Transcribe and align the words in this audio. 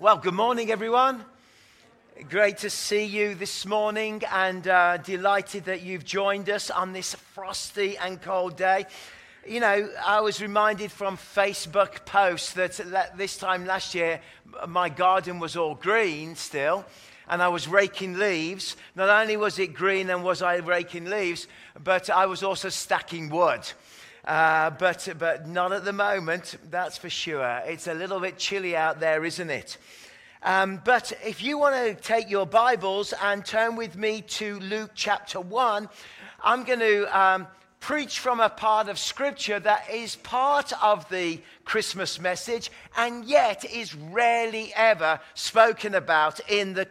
Well, 0.00 0.18
good 0.18 0.34
morning, 0.34 0.70
everyone. 0.70 1.24
Great 2.30 2.58
to 2.58 2.70
see 2.70 3.02
you 3.02 3.34
this 3.34 3.66
morning 3.66 4.22
and 4.32 4.68
uh, 4.68 4.98
delighted 4.98 5.64
that 5.64 5.82
you've 5.82 6.04
joined 6.04 6.48
us 6.48 6.70
on 6.70 6.92
this 6.92 7.14
frosty 7.14 7.98
and 7.98 8.22
cold 8.22 8.56
day. 8.56 8.86
You 9.44 9.58
know, 9.58 9.90
I 10.06 10.20
was 10.20 10.40
reminded 10.40 10.92
from 10.92 11.16
Facebook 11.16 12.04
posts 12.04 12.52
that 12.52 13.18
this 13.18 13.38
time 13.38 13.66
last 13.66 13.92
year, 13.96 14.20
my 14.68 14.88
garden 14.88 15.40
was 15.40 15.56
all 15.56 15.74
green 15.74 16.36
still, 16.36 16.84
and 17.28 17.42
I 17.42 17.48
was 17.48 17.66
raking 17.66 18.18
leaves. 18.20 18.76
Not 18.94 19.08
only 19.08 19.36
was 19.36 19.58
it 19.58 19.74
green 19.74 20.10
and 20.10 20.22
was 20.22 20.42
I 20.42 20.58
raking 20.58 21.06
leaves, 21.06 21.48
but 21.82 22.08
I 22.08 22.26
was 22.26 22.44
also 22.44 22.68
stacking 22.68 23.30
wood. 23.30 23.68
Uh, 24.28 24.68
but, 24.68 25.08
but 25.18 25.48
not 25.48 25.72
at 25.72 25.86
the 25.86 25.92
moment, 25.92 26.58
that's 26.70 26.98
for 26.98 27.08
sure. 27.08 27.62
It's 27.64 27.86
a 27.86 27.94
little 27.94 28.20
bit 28.20 28.36
chilly 28.36 28.76
out 28.76 29.00
there, 29.00 29.24
isn't 29.24 29.48
it? 29.48 29.78
Um, 30.42 30.82
but 30.84 31.14
if 31.24 31.42
you 31.42 31.56
want 31.56 31.76
to 31.76 31.94
take 31.94 32.28
your 32.28 32.44
Bibles 32.44 33.14
and 33.22 33.42
turn 33.42 33.74
with 33.74 33.96
me 33.96 34.20
to 34.20 34.60
Luke 34.60 34.90
chapter 34.94 35.40
1, 35.40 35.88
I'm 36.44 36.64
going 36.64 36.80
to 36.80 37.18
um, 37.18 37.46
preach 37.80 38.18
from 38.18 38.40
a 38.40 38.48
part 38.48 38.88
of 38.88 38.98
Scripture 38.98 39.60
that 39.60 39.88
is 39.90 40.16
part 40.16 40.72
of 40.82 41.08
the 41.08 41.40
Christmas 41.64 42.20
message 42.20 42.70
and 42.96 43.24
yet 43.24 43.64
is 43.64 43.94
rarely 43.94 44.72
ever 44.74 45.20
spoken 45.34 45.94
about 45.94 46.40
in 46.50 46.74
the 46.74 46.86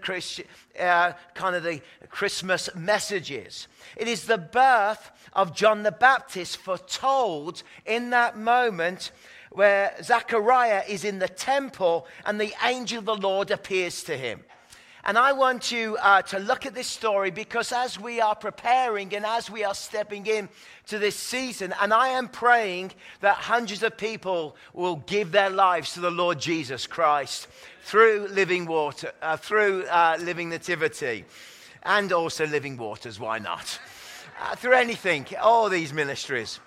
uh, 0.79 1.13
kind 1.33 1.55
of 1.55 1.63
the 1.63 1.81
Christmas 2.09 2.69
messages. 2.75 3.67
It 3.95 4.07
is 4.07 4.25
the 4.25 4.37
birth 4.37 5.11
of 5.33 5.53
John 5.53 5.83
the 5.83 5.91
Baptist 5.91 6.57
foretold 6.57 7.63
in 7.85 8.11
that 8.11 8.37
moment 8.37 9.11
where 9.51 9.93
Zechariah 10.01 10.83
is 10.87 11.03
in 11.03 11.19
the 11.19 11.27
temple 11.27 12.07
and 12.25 12.39
the 12.39 12.53
angel 12.63 12.99
of 12.99 13.05
the 13.05 13.15
Lord 13.15 13.51
appears 13.51 14.03
to 14.03 14.17
him. 14.17 14.43
And 15.07 15.17
I 15.17 15.31
want 15.31 15.71
you 15.71 15.95
uh, 16.01 16.21
to 16.23 16.37
look 16.37 16.65
at 16.65 16.75
this 16.75 16.85
story 16.85 17.31
because 17.31 17.71
as 17.71 17.97
we 17.97 18.19
are 18.19 18.35
preparing 18.35 19.15
and 19.15 19.25
as 19.25 19.49
we 19.49 19.63
are 19.63 19.73
stepping 19.73 20.27
in 20.27 20.49
to 20.87 20.99
this 20.99 21.15
season, 21.15 21.73
and 21.81 21.93
I 21.93 22.09
am 22.09 22.27
praying 22.27 22.91
that 23.21 23.37
hundreds 23.37 23.83
of 23.83 23.95
people 23.95 24.57
will 24.73 24.97
give 24.97 25.31
their 25.31 25.49
lives 25.49 25.93
to 25.93 26.01
the 26.01 26.11
Lord 26.11 26.41
Jesus 26.41 26.87
Christ 26.87 27.47
through 27.83 28.27
living 28.31 28.65
water, 28.65 29.13
uh, 29.21 29.37
through 29.37 29.85
uh, 29.85 30.17
living 30.19 30.49
nativity, 30.49 31.23
and 31.83 32.11
also 32.11 32.45
living 32.45 32.75
waters. 32.75 33.17
Why 33.17 33.39
not? 33.39 33.79
Uh, 34.41 34.55
through 34.55 34.73
anything, 34.73 35.25
all 35.41 35.69
these 35.69 35.93
ministries. 35.93 36.59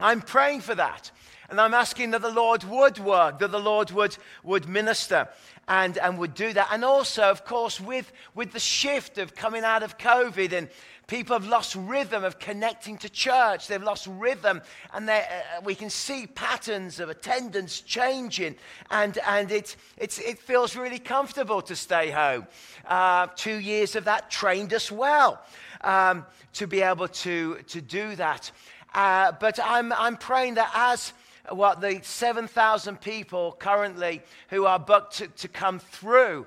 I'm 0.00 0.22
praying 0.22 0.62
for 0.62 0.74
that. 0.74 1.10
And 1.52 1.60
I'm 1.60 1.74
asking 1.74 2.12
that 2.12 2.22
the 2.22 2.30
Lord 2.30 2.64
would 2.64 2.98
work, 2.98 3.40
that 3.40 3.50
the 3.50 3.60
Lord 3.60 3.90
would, 3.90 4.16
would 4.42 4.66
minister 4.66 5.28
and, 5.68 5.98
and 5.98 6.18
would 6.18 6.34
do 6.34 6.52
that. 6.52 6.68
And 6.72 6.84
also, 6.84 7.22
of 7.24 7.44
course, 7.44 7.80
with, 7.80 8.12
with 8.34 8.52
the 8.52 8.60
shift 8.60 9.18
of 9.18 9.34
coming 9.34 9.64
out 9.64 9.82
of 9.82 9.98
COVID 9.98 10.52
and 10.52 10.68
people 11.06 11.38
have 11.38 11.46
lost 11.46 11.74
rhythm 11.74 12.24
of 12.24 12.38
connecting 12.38 12.96
to 12.98 13.08
church. 13.08 13.68
They've 13.68 13.82
lost 13.82 14.06
rhythm, 14.06 14.62
and 14.94 15.08
uh, 15.08 15.20
we 15.62 15.74
can 15.74 15.90
see 15.90 16.26
patterns 16.26 17.00
of 17.00 17.10
attendance 17.10 17.80
changing, 17.80 18.56
and, 18.90 19.18
and 19.26 19.50
it, 19.50 19.76
it 19.98 20.38
feels 20.38 20.74
really 20.74 20.98
comfortable 20.98 21.60
to 21.62 21.76
stay 21.76 22.10
home. 22.10 22.46
Uh, 22.86 23.26
two 23.36 23.56
years 23.56 23.94
of 23.94 24.04
that 24.04 24.30
trained 24.30 24.72
us 24.72 24.90
well 24.90 25.42
um, 25.82 26.24
to 26.54 26.66
be 26.66 26.80
able 26.80 27.08
to, 27.08 27.56
to 27.68 27.80
do 27.80 28.16
that. 28.16 28.50
Uh, 28.94 29.32
but 29.32 29.58
I'm, 29.62 29.92
I'm 29.92 30.16
praying 30.16 30.54
that 30.54 30.70
as 30.74 31.12
what 31.50 31.80
the 31.80 32.00
7,000 32.02 33.00
people 33.00 33.56
currently 33.58 34.22
who 34.50 34.66
are 34.66 34.78
booked 34.78 35.18
to, 35.18 35.28
to 35.28 35.48
come 35.48 35.78
through. 35.78 36.46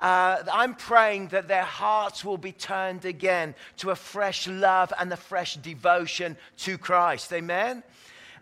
Uh, 0.00 0.42
I'm 0.52 0.74
praying 0.74 1.28
that 1.28 1.46
their 1.46 1.62
hearts 1.64 2.24
will 2.24 2.38
be 2.38 2.50
turned 2.50 3.04
again 3.04 3.54
to 3.76 3.90
a 3.90 3.94
fresh 3.94 4.48
love 4.48 4.92
and 4.98 5.12
a 5.12 5.16
fresh 5.16 5.54
devotion 5.56 6.36
to 6.58 6.76
Christ. 6.76 7.32
Amen? 7.32 7.84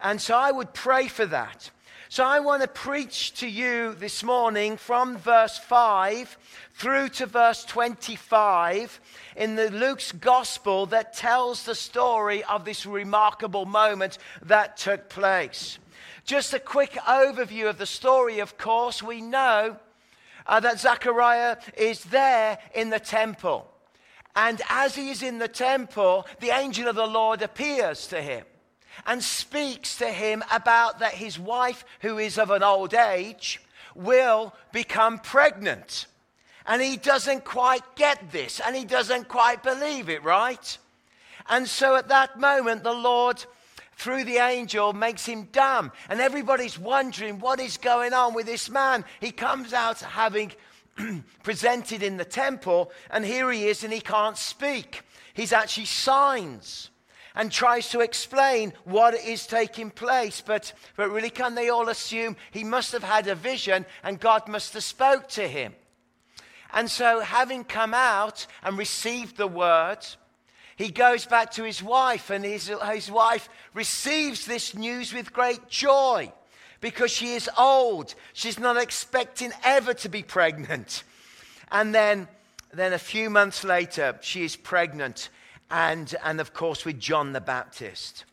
And 0.00 0.20
so 0.20 0.34
I 0.34 0.50
would 0.50 0.72
pray 0.72 1.08
for 1.08 1.26
that. 1.26 1.70
So 2.08 2.24
I 2.24 2.40
want 2.40 2.62
to 2.62 2.68
preach 2.68 3.34
to 3.34 3.46
you 3.46 3.94
this 3.94 4.24
morning 4.24 4.76
from 4.78 5.16
verse 5.16 5.58
5 5.58 6.36
through 6.74 7.10
to 7.10 7.26
verse 7.26 7.64
25 7.66 9.00
in 9.36 9.54
the 9.54 9.70
Luke's 9.70 10.10
gospel 10.10 10.86
that 10.86 11.12
tells 11.12 11.62
the 11.62 11.74
story 11.76 12.42
of 12.44 12.64
this 12.64 12.84
remarkable 12.84 13.64
moment 13.64 14.18
that 14.42 14.76
took 14.76 15.08
place. 15.08 15.78
Just 16.24 16.54
a 16.54 16.58
quick 16.58 16.92
overview 17.06 17.68
of 17.68 17.78
the 17.78 17.86
story, 17.86 18.40
of 18.40 18.58
course, 18.58 19.02
we 19.02 19.20
know 19.20 19.76
uh, 20.46 20.60
that 20.60 20.80
Zechariah 20.80 21.56
is 21.76 22.04
there 22.04 22.58
in 22.74 22.90
the 22.90 23.00
temple. 23.00 23.70
And 24.36 24.60
as 24.68 24.94
he 24.94 25.10
is 25.10 25.22
in 25.22 25.38
the 25.38 25.48
temple, 25.48 26.26
the 26.40 26.50
angel 26.50 26.88
of 26.88 26.96
the 26.96 27.06
Lord 27.06 27.42
appears 27.42 28.06
to 28.08 28.20
him 28.22 28.44
and 29.06 29.22
speaks 29.22 29.96
to 29.98 30.08
him 30.08 30.44
about 30.52 30.98
that 31.00 31.14
his 31.14 31.38
wife, 31.38 31.84
who 32.00 32.18
is 32.18 32.38
of 32.38 32.50
an 32.50 32.62
old 32.62 32.94
age, 32.94 33.60
will 33.94 34.54
become 34.72 35.18
pregnant. 35.18 36.06
And 36.66 36.80
he 36.80 36.96
doesn't 36.96 37.44
quite 37.44 37.96
get 37.96 38.30
this 38.30 38.60
and 38.60 38.76
he 38.76 38.84
doesn't 38.84 39.28
quite 39.28 39.62
believe 39.62 40.08
it, 40.08 40.22
right? 40.22 40.78
And 41.48 41.66
so 41.66 41.96
at 41.96 42.08
that 42.08 42.38
moment, 42.38 42.84
the 42.84 42.92
Lord 42.92 43.44
through 44.00 44.24
the 44.24 44.38
angel 44.38 44.94
makes 44.94 45.26
him 45.26 45.48
dumb. 45.52 45.92
And 46.08 46.20
everybody's 46.20 46.78
wondering 46.78 47.38
what 47.38 47.60
is 47.60 47.76
going 47.76 48.14
on 48.14 48.32
with 48.32 48.46
this 48.46 48.70
man. 48.70 49.04
He 49.20 49.30
comes 49.30 49.74
out 49.74 50.00
having 50.00 50.52
presented 51.42 52.02
in 52.02 52.16
the 52.16 52.24
temple, 52.24 52.90
and 53.10 53.24
here 53.24 53.52
he 53.52 53.68
is, 53.68 53.84
and 53.84 53.92
he 53.92 54.00
can't 54.00 54.38
speak. 54.38 55.02
He's 55.34 55.52
actually 55.52 55.84
signs 55.84 56.88
and 57.34 57.52
tries 57.52 57.90
to 57.90 58.00
explain 58.00 58.72
what 58.84 59.14
is 59.14 59.46
taking 59.46 59.90
place. 59.90 60.40
But, 60.40 60.72
but 60.96 61.10
really, 61.10 61.30
can 61.30 61.54
they 61.54 61.68
all 61.68 61.90
assume 61.90 62.36
he 62.50 62.64
must 62.64 62.92
have 62.92 63.04
had 63.04 63.26
a 63.26 63.34
vision 63.34 63.84
and 64.02 64.18
God 64.18 64.48
must 64.48 64.72
have 64.72 64.82
spoke 64.82 65.28
to 65.30 65.46
him? 65.46 65.74
And 66.72 66.90
so, 66.90 67.20
having 67.20 67.64
come 67.64 67.92
out 67.92 68.46
and 68.62 68.78
received 68.78 69.36
the 69.36 69.46
word, 69.46 69.98
he 70.80 70.90
goes 70.90 71.26
back 71.26 71.50
to 71.52 71.64
his 71.64 71.82
wife, 71.82 72.30
and 72.30 72.42
his, 72.42 72.72
his 72.90 73.10
wife 73.10 73.50
receives 73.74 74.46
this 74.46 74.74
news 74.74 75.12
with 75.12 75.30
great 75.30 75.68
joy 75.68 76.32
because 76.80 77.10
she 77.10 77.34
is 77.34 77.50
old. 77.58 78.14
She's 78.32 78.58
not 78.58 78.78
expecting 78.78 79.52
ever 79.62 79.92
to 79.92 80.08
be 80.08 80.22
pregnant. 80.22 81.04
And 81.70 81.94
then, 81.94 82.28
then 82.72 82.94
a 82.94 82.98
few 82.98 83.28
months 83.28 83.62
later, 83.62 84.16
she 84.22 84.42
is 84.42 84.56
pregnant, 84.56 85.28
and, 85.70 86.14
and 86.24 86.40
of 86.40 86.54
course, 86.54 86.86
with 86.86 86.98
John 86.98 87.34
the 87.34 87.42
Baptist. 87.42 88.24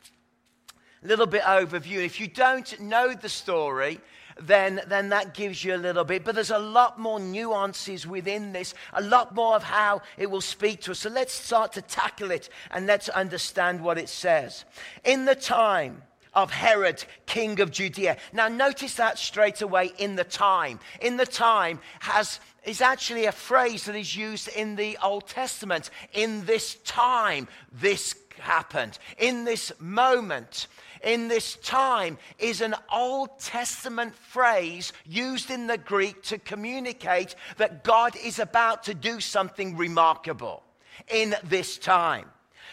A 1.03 1.07
little 1.07 1.27
bit 1.27 1.41
overview. 1.41 2.05
If 2.05 2.21
you 2.21 2.29
don't 2.29 2.79
know 2.79 3.13
the 3.13 3.27
story, 3.27 3.99
then, 4.39 4.81
then 4.87 5.09
that 5.09 5.33
gives 5.33 5.63
you 5.63 5.75
a 5.75 5.77
little 5.77 6.03
bit. 6.03 6.23
But 6.23 6.35
there's 6.35 6.51
a 6.51 6.59
lot 6.59 6.99
more 6.99 7.19
nuances 7.19 8.05
within 8.05 8.53
this, 8.53 8.73
a 8.93 9.01
lot 9.01 9.33
more 9.35 9.55
of 9.55 9.63
how 9.63 10.01
it 10.17 10.29
will 10.29 10.41
speak 10.41 10.81
to 10.81 10.91
us. 10.91 10.99
So 10.99 11.09
let's 11.09 11.33
start 11.33 11.73
to 11.73 11.81
tackle 11.81 12.31
it 12.31 12.49
and 12.71 12.87
let's 12.87 13.09
understand 13.09 13.81
what 13.81 13.97
it 13.97 14.09
says. 14.09 14.65
In 15.03 15.25
the 15.25 15.35
time, 15.35 16.03
of 16.33 16.51
Herod, 16.51 17.03
king 17.25 17.59
of 17.61 17.71
Judea. 17.71 18.15
Now, 18.31 18.47
notice 18.47 18.93
that 18.95 19.17
straight 19.17 19.63
away 19.63 19.91
in 19.97 20.15
the 20.15 20.23
time. 20.23 20.79
In 21.01 21.17
the 21.17 21.25
time 21.25 21.79
has 22.01 22.39
is 22.63 22.81
actually 22.81 23.25
a 23.25 23.31
phrase 23.31 23.85
that 23.85 23.95
is 23.95 24.15
used 24.15 24.49
in 24.49 24.75
the 24.75 24.97
Old 25.01 25.25
Testament. 25.27 25.89
In 26.13 26.45
this 26.45 26.75
time, 26.83 27.47
this 27.71 28.13
happened. 28.39 28.99
In 29.17 29.45
this 29.45 29.71
moment, 29.79 30.67
in 31.07 31.29
this 31.29 31.55
time 31.63 32.17
is 32.37 32.59
an 32.59 32.75
Old 32.93 33.39
Testament 33.39 34.13
phrase 34.13 34.91
used 35.05 35.49
in 35.49 35.65
the 35.65 35.77
Greek 35.77 36.21
to 36.23 36.37
communicate 36.37 37.33
that 37.55 37.85
God 37.85 38.15
is 38.17 38.39
about 38.39 38.83
to 38.83 38.93
do 38.93 39.21
something 39.21 39.77
remarkable 39.77 40.63
in 41.07 41.33
this 41.45 41.77
time. 41.77 42.25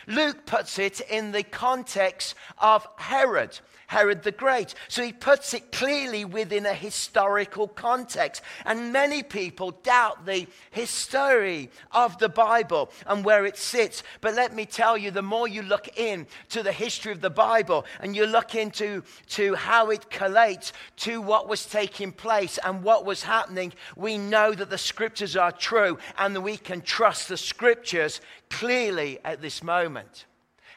Luke 0.09 0.47
puts 0.47 0.81
it 0.81 1.01
in 1.03 1.31
the 1.31 1.45
context 1.45 2.35
of 2.59 2.87
Herod. 2.97 3.59
Herod 3.87 4.23
the 4.23 4.33
Great. 4.33 4.75
So 4.89 5.03
he 5.03 5.13
puts 5.13 5.55
it 5.55 5.73
clearly 5.73 6.25
within 6.25 6.67
a 6.67 6.75
historical 6.75 7.69
context. 7.69 8.43
And 8.65 8.93
many 8.93 9.23
people 9.23 9.73
doubt 9.83 10.27
the 10.27 10.47
history 10.71 11.71
of 11.93 12.19
the 12.19 12.29
Bible 12.29 12.91
and 13.07 13.25
where 13.25 13.47
it 13.47 13.57
sits. 13.57 14.03
But 14.21 14.35
let 14.35 14.55
me 14.55 14.67
tell 14.67 14.97
you, 14.97 15.11
the 15.11 15.23
more 15.23 15.49
you 15.49 15.63
look 15.63 15.89
into 15.99 16.63
the 16.63 16.73
history 16.73 17.13
of 17.13 17.21
the 17.21 17.31
Bible 17.31 17.85
and 18.01 18.17
you 18.17 18.27
look 18.27 18.55
into 18.55 19.03
to 19.31 19.55
how 19.55 19.91
it 19.91 20.11
collates 20.11 20.73
to 20.97 21.21
what 21.21 21.49
was 21.49 21.67
taking 21.67 22.13
place 22.13 22.59
and 22.65 22.83
what 22.83 23.05
was 23.05 23.23
happening, 23.23 23.73
we 23.97 24.19
know 24.19 24.53
that 24.53 24.71
the 24.71 24.79
scriptures 24.79 25.37
are 25.37 25.53
true 25.53 25.99
and 26.19 26.35
that 26.35 26.41
we 26.41 26.57
can 26.57 26.81
trust 26.81 27.29
the 27.29 27.37
scriptures 27.37 28.21
clearly 28.51 29.19
at 29.25 29.41
this 29.41 29.63
moment. 29.63 30.27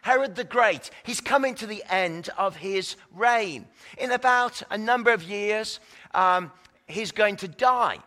Herod 0.02 0.36
the 0.36 0.44
Great, 0.44 0.90
he's 1.04 1.22
coming 1.22 1.56
to 1.56 1.68
the 1.68 1.84
end 1.90 2.30
of 2.38 2.56
his 2.56 2.96
reign. 3.12 3.68
In 3.98 4.12
about 4.12 4.62
a 4.70 4.78
number 4.78 5.12
of 5.12 5.24
years, 5.24 5.80
um, 6.14 6.52
he's 6.88 7.12
going 7.12 7.36
to 7.38 7.48
die. 7.48 8.00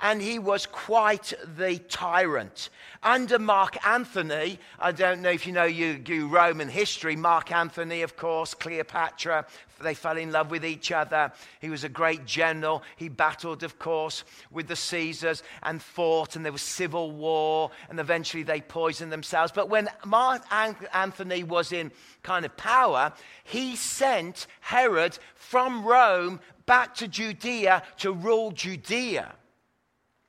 And 0.00 0.20
he 0.20 0.38
was 0.38 0.66
quite 0.66 1.32
the 1.56 1.78
tyrant. 1.88 2.70
Under 3.02 3.38
Mark 3.38 3.76
Anthony, 3.86 4.58
I 4.78 4.92
don't 4.92 5.22
know 5.22 5.30
if 5.30 5.46
you 5.46 5.52
know 5.52 5.64
you, 5.64 6.02
you 6.06 6.28
Roman 6.28 6.68
history, 6.68 7.16
Mark 7.16 7.52
Anthony, 7.52 8.02
of 8.02 8.16
course, 8.16 8.54
Cleopatra, 8.54 9.46
they 9.80 9.94
fell 9.94 10.16
in 10.16 10.32
love 10.32 10.50
with 10.50 10.64
each 10.64 10.90
other. 10.90 11.32
He 11.60 11.68
was 11.68 11.84
a 11.84 11.88
great 11.88 12.24
general. 12.24 12.82
He 12.96 13.08
battled, 13.08 13.62
of 13.62 13.78
course, 13.78 14.24
with 14.50 14.68
the 14.68 14.76
Caesars 14.76 15.42
and 15.62 15.82
fought, 15.82 16.36
and 16.36 16.44
there 16.44 16.52
was 16.52 16.62
civil 16.62 17.10
war, 17.10 17.70
and 17.90 18.00
eventually 18.00 18.42
they 18.42 18.60
poisoned 18.60 19.12
themselves. 19.12 19.52
But 19.52 19.68
when 19.68 19.88
Mark 20.04 20.42
Anthony 20.50 21.44
was 21.44 21.72
in 21.72 21.92
kind 22.22 22.44
of 22.44 22.56
power, 22.56 23.12
he 23.44 23.76
sent 23.76 24.46
Herod 24.60 25.18
from 25.34 25.84
Rome 25.84 26.40
back 26.64 26.94
to 26.96 27.08
Judea 27.08 27.82
to 27.98 28.12
rule 28.12 28.52
Judea. 28.52 29.34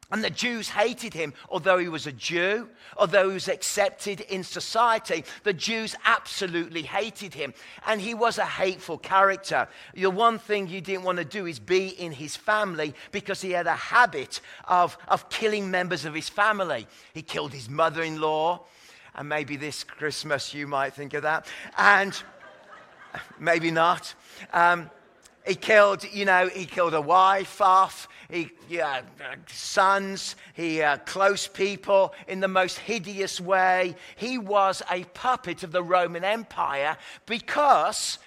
And 0.09 0.23
the 0.23 0.29
Jews 0.29 0.69
hated 0.69 1.13
him, 1.13 1.33
although 1.49 1.77
he 1.77 1.89
was 1.89 2.07
a 2.07 2.13
Jew, 2.13 2.69
although 2.95 3.27
he 3.27 3.33
was 3.33 3.49
accepted 3.49 4.21
in 4.21 4.41
society. 4.41 5.25
The 5.43 5.51
Jews 5.51 5.97
absolutely 6.05 6.83
hated 6.83 7.33
him. 7.33 7.53
And 7.85 7.99
he 7.99 8.13
was 8.13 8.37
a 8.37 8.45
hateful 8.45 8.97
character. 8.97 9.67
The 9.93 10.09
one 10.09 10.39
thing 10.39 10.67
you 10.67 10.79
didn't 10.79 11.03
want 11.03 11.17
to 11.17 11.25
do 11.25 11.45
is 11.45 11.59
be 11.59 11.89
in 11.89 12.13
his 12.13 12.37
family 12.37 12.93
because 13.11 13.41
he 13.41 13.51
had 13.51 13.67
a 13.67 13.75
habit 13.75 14.39
of, 14.65 14.97
of 15.09 15.29
killing 15.29 15.69
members 15.69 16.05
of 16.05 16.13
his 16.13 16.29
family. 16.29 16.87
He 17.13 17.21
killed 17.21 17.51
his 17.51 17.69
mother 17.69 18.01
in 18.01 18.21
law. 18.21 18.63
And 19.13 19.27
maybe 19.27 19.57
this 19.57 19.83
Christmas 19.83 20.53
you 20.53 20.67
might 20.67 20.93
think 20.93 21.15
of 21.15 21.23
that. 21.23 21.47
And 21.77 22.17
maybe 23.39 23.71
not. 23.71 24.13
Um, 24.53 24.89
he 25.47 25.55
killed, 25.55 26.03
you 26.11 26.25
know, 26.25 26.49
he 26.49 26.65
killed 26.65 26.93
a 26.93 27.01
wife 27.01 27.61
off, 27.61 28.07
he, 28.29 28.49
yeah, 28.69 29.01
sons, 29.47 30.35
he 30.53 30.81
uh, 30.81 30.97
close 30.97 31.47
people 31.47 32.13
in 32.27 32.41
the 32.41 32.47
most 32.47 32.77
hideous 32.79 33.39
way. 33.39 33.95
He 34.17 34.37
was 34.37 34.81
a 34.91 35.05
puppet 35.05 35.63
of 35.63 35.71
the 35.71 35.83
Roman 35.83 36.25
Empire 36.25 36.97
because 37.25 38.19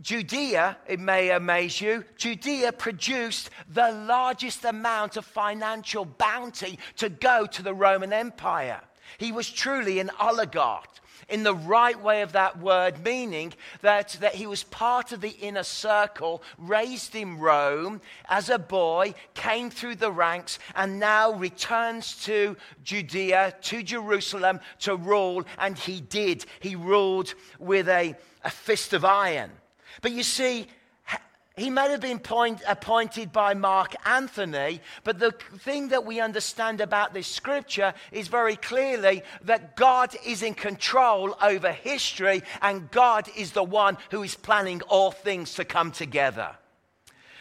Judea, 0.00 0.76
it 0.86 1.00
may 1.00 1.30
amaze 1.30 1.80
you, 1.80 2.04
Judea 2.16 2.72
produced 2.72 3.50
the 3.68 3.90
largest 3.90 4.64
amount 4.64 5.16
of 5.16 5.24
financial 5.24 6.04
bounty 6.04 6.78
to 6.96 7.08
go 7.08 7.46
to 7.46 7.62
the 7.62 7.74
Roman 7.74 8.12
Empire. 8.12 8.80
He 9.18 9.32
was 9.32 9.50
truly 9.50 9.98
an 9.98 10.10
oligarch 10.20 10.88
in 11.28 11.42
the 11.42 11.54
right 11.54 12.00
way 12.00 12.22
of 12.22 12.32
that 12.32 12.58
word, 12.58 13.04
meaning 13.04 13.52
that, 13.80 14.16
that 14.20 14.34
he 14.34 14.46
was 14.46 14.64
part 14.64 15.12
of 15.12 15.20
the 15.20 15.30
inner 15.30 15.62
circle, 15.62 16.42
raised 16.58 17.14
in 17.14 17.38
Rome 17.38 18.00
as 18.28 18.50
a 18.50 18.58
boy, 18.58 19.14
came 19.34 19.70
through 19.70 19.96
the 19.96 20.12
ranks, 20.12 20.58
and 20.74 20.98
now 20.98 21.32
returns 21.32 22.22
to 22.24 22.56
Judea, 22.84 23.54
to 23.62 23.82
Jerusalem 23.82 24.60
to 24.80 24.96
rule. 24.96 25.44
And 25.58 25.78
he 25.78 26.00
did. 26.00 26.44
He 26.60 26.76
ruled 26.76 27.34
with 27.58 27.88
a, 27.88 28.16
a 28.44 28.50
fist 28.50 28.92
of 28.92 29.04
iron. 29.04 29.50
But 30.00 30.12
you 30.12 30.22
see, 30.22 30.66
he 31.56 31.68
may 31.68 31.90
have 31.90 32.00
been 32.00 32.18
point, 32.18 32.62
appointed 32.66 33.30
by 33.30 33.52
Mark 33.52 33.94
Anthony, 34.06 34.80
but 35.04 35.18
the 35.18 35.32
thing 35.58 35.88
that 35.88 36.06
we 36.06 36.20
understand 36.20 36.80
about 36.80 37.12
this 37.12 37.26
scripture 37.26 37.92
is 38.10 38.28
very 38.28 38.56
clearly 38.56 39.22
that 39.42 39.76
God 39.76 40.16
is 40.24 40.42
in 40.42 40.54
control 40.54 41.36
over 41.42 41.72
history 41.72 42.42
and 42.62 42.90
God 42.90 43.28
is 43.36 43.52
the 43.52 43.62
one 43.62 43.98
who 44.10 44.22
is 44.22 44.34
planning 44.34 44.80
all 44.82 45.10
things 45.10 45.54
to 45.54 45.64
come 45.64 45.92
together. 45.92 46.56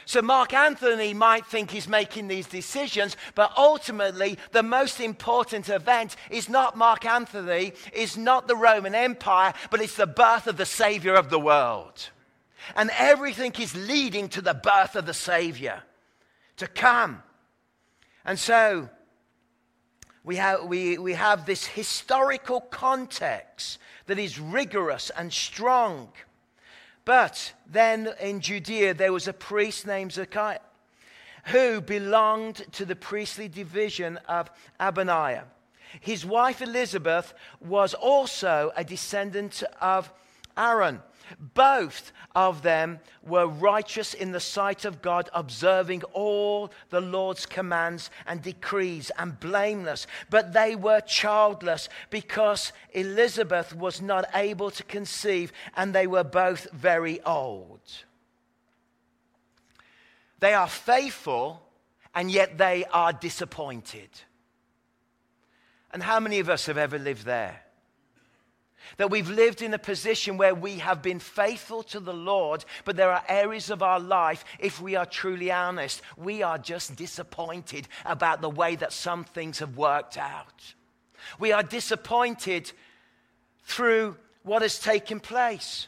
So, 0.05 0.21
Mark 0.21 0.53
Anthony 0.53 1.13
might 1.13 1.45
think 1.45 1.71
he's 1.71 1.87
making 1.87 2.27
these 2.27 2.47
decisions, 2.47 3.15
but 3.33 3.53
ultimately, 3.55 4.37
the 4.51 4.63
most 4.63 4.99
important 4.99 5.69
event 5.69 6.17
is 6.29 6.49
not 6.49 6.75
Mark 6.75 7.05
Anthony, 7.05 7.71
is 7.93 8.17
not 8.17 8.47
the 8.47 8.55
Roman 8.57 8.93
Empire, 8.93 9.53
but 9.69 9.79
it's 9.79 9.95
the 9.95 10.07
birth 10.07 10.47
of 10.47 10.57
the 10.57 10.65
Savior 10.65 11.13
of 11.13 11.29
the 11.29 11.39
world. 11.39 12.09
And 12.75 12.91
everything 12.97 13.53
is 13.59 13.75
leading 13.75 14.29
to 14.29 14.41
the 14.41 14.53
birth 14.53 14.95
of 14.95 15.05
the 15.05 15.13
Savior 15.13 15.81
to 16.57 16.67
come. 16.67 17.23
And 18.25 18.37
so 18.37 18.89
we 20.23 20.35
have, 20.35 20.65
we, 20.65 20.97
we 20.97 21.13
have 21.13 21.45
this 21.45 21.65
historical 21.65 22.61
context 22.61 23.79
that 24.05 24.19
is 24.19 24.39
rigorous 24.39 25.09
and 25.17 25.33
strong. 25.33 26.11
But 27.05 27.53
then 27.65 28.09
in 28.19 28.41
Judea, 28.41 28.93
there 28.93 29.13
was 29.13 29.27
a 29.27 29.33
priest 29.33 29.87
named 29.87 30.13
Zacchaeus 30.13 30.59
who 31.45 31.81
belonged 31.81 32.57
to 32.73 32.85
the 32.85 32.95
priestly 32.95 33.47
division 33.47 34.17
of 34.27 34.51
Abijah. 34.79 35.45
His 35.99 36.25
wife 36.25 36.61
Elizabeth 36.61 37.33
was 37.59 37.93
also 37.93 38.71
a 38.75 38.83
descendant 38.83 39.63
of 39.81 40.11
Aaron. 40.55 41.01
Both 41.39 42.11
of 42.35 42.61
them 42.61 42.99
were 43.23 43.47
righteous 43.47 44.13
in 44.13 44.31
the 44.31 44.39
sight 44.39 44.85
of 44.85 45.01
God, 45.01 45.29
observing 45.33 46.03
all 46.13 46.71
the 46.89 47.01
Lord's 47.01 47.45
commands 47.45 48.09
and 48.25 48.41
decrees 48.41 49.11
and 49.17 49.39
blameless. 49.39 50.07
But 50.29 50.53
they 50.53 50.75
were 50.75 51.01
childless 51.01 51.89
because 52.09 52.73
Elizabeth 52.91 53.75
was 53.75 54.01
not 54.01 54.25
able 54.33 54.71
to 54.71 54.83
conceive, 54.83 55.51
and 55.75 55.93
they 55.93 56.07
were 56.07 56.23
both 56.23 56.69
very 56.71 57.21
old. 57.21 57.81
They 60.39 60.53
are 60.53 60.67
faithful, 60.67 61.61
and 62.15 62.31
yet 62.31 62.57
they 62.57 62.85
are 62.85 63.13
disappointed. 63.13 64.09
And 65.93 66.01
how 66.01 66.19
many 66.19 66.39
of 66.39 66.49
us 66.49 66.65
have 66.65 66.77
ever 66.77 66.97
lived 66.97 67.25
there? 67.25 67.60
That 68.97 69.09
we've 69.09 69.29
lived 69.29 69.61
in 69.61 69.73
a 69.73 69.79
position 69.79 70.37
where 70.37 70.55
we 70.55 70.79
have 70.79 71.01
been 71.01 71.19
faithful 71.19 71.83
to 71.83 71.99
the 71.99 72.13
Lord, 72.13 72.65
but 72.85 72.95
there 72.95 73.11
are 73.11 73.23
areas 73.27 73.69
of 73.69 73.81
our 73.81 73.99
life, 73.99 74.43
if 74.59 74.81
we 74.81 74.95
are 74.95 75.05
truly 75.05 75.51
honest, 75.51 76.01
we 76.17 76.43
are 76.43 76.57
just 76.57 76.95
disappointed 76.95 77.87
about 78.05 78.41
the 78.41 78.49
way 78.49 78.75
that 78.75 78.93
some 78.93 79.23
things 79.23 79.59
have 79.59 79.77
worked 79.77 80.17
out. 80.17 80.73
We 81.39 81.51
are 81.51 81.63
disappointed 81.63 82.71
through 83.63 84.17
what 84.43 84.61
has 84.61 84.79
taken 84.79 85.19
place. 85.19 85.87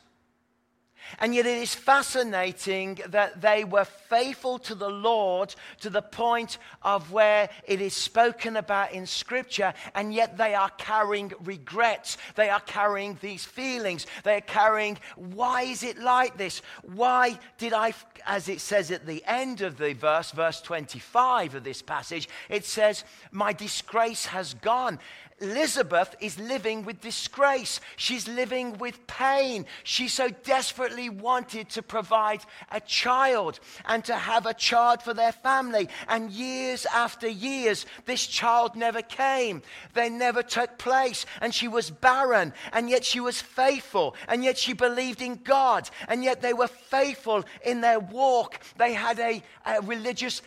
And 1.20 1.34
yet 1.36 1.46
it 1.46 1.58
is 1.58 1.76
fascinating 1.76 3.00
that 3.08 3.42
they 3.42 3.64
were 3.64 3.86
faithful 3.86 4.60
to 4.60 4.76
the 4.76 4.90
Lord 4.90 5.54
to 5.82 5.90
the 5.90 6.02
point 6.02 6.58
of 6.82 7.12
where 7.12 7.50
it 7.66 7.82
is 7.82 7.94
spoken 7.94 8.58
about 8.58 8.92
in 8.92 9.06
Scripture, 9.06 9.74
and 9.96 10.14
yet 10.14 10.38
they 10.38 10.56
are 10.56 10.70
carrying 10.72 11.32
regrets. 11.42 12.18
They 12.36 12.50
are 12.50 12.62
carrying 12.62 13.18
these 13.22 13.46
feelings. 13.46 14.06
They 14.24 14.38
are 14.38 14.42
carrying, 14.42 14.98
why 15.16 15.64
is 15.64 15.84
it 15.84 15.98
like 16.00 16.38
this? 16.38 16.62
Why 16.84 17.40
did 17.58 17.74
I, 17.74 17.94
as 18.26 18.50
it 18.50 18.62
says 18.62 18.92
at 18.92 19.06
the 19.06 19.24
end 19.26 19.62
of 19.62 19.78
the 19.78 19.94
verse, 19.94 20.32
verse 20.32 20.62
25 20.62 21.56
of 21.56 21.64
this 21.64 21.82
passage, 21.82 22.30
it 22.50 22.66
says, 22.66 23.04
My 23.32 23.54
disgrace 23.54 24.26
has 24.28 24.54
gone. 24.56 25.00
Elizabeth 25.40 26.16
is 26.20 26.40
living 26.40 26.86
with 26.86 27.02
disgrace. 27.02 27.82
She's 27.98 28.28
living 28.28 28.78
with 28.78 29.06
pain. 29.08 29.66
She's 29.84 30.14
so 30.14 30.30
desperately 30.30 30.93
wanted 31.10 31.70
to 31.70 31.82
provide 31.82 32.42
a 32.72 32.80
child 32.80 33.60
and 33.86 34.04
to 34.06 34.16
have 34.16 34.46
a 34.46 34.54
child 34.54 35.02
for 35.02 35.14
their 35.14 35.32
family. 35.32 35.90
And 36.08 36.32
years 36.32 36.86
after 36.86 37.28
years, 37.28 37.86
this 38.06 38.26
child 38.26 38.76
never 38.76 39.02
came. 39.02 39.62
They 39.94 40.10
never 40.10 40.44
took 40.44 40.78
place. 40.78 41.26
And 41.42 41.54
she 41.54 41.68
was 41.68 41.90
barren. 41.90 42.54
And 42.72 42.90
yet 42.90 43.04
she 43.06 43.20
was 43.20 43.42
faithful. 43.42 44.16
And 44.28 44.44
yet 44.44 44.58
she 44.58 44.74
believed 44.74 45.22
in 45.22 45.36
God. 45.44 45.90
And 46.08 46.24
yet 46.24 46.42
they 46.42 46.54
were 46.54 46.68
faithful 46.68 47.44
in 47.66 47.82
their 47.82 48.00
walk. 48.00 48.60
They 48.78 48.94
had 48.94 49.20
a, 49.20 49.42
a 49.66 49.82
religious 49.82 50.42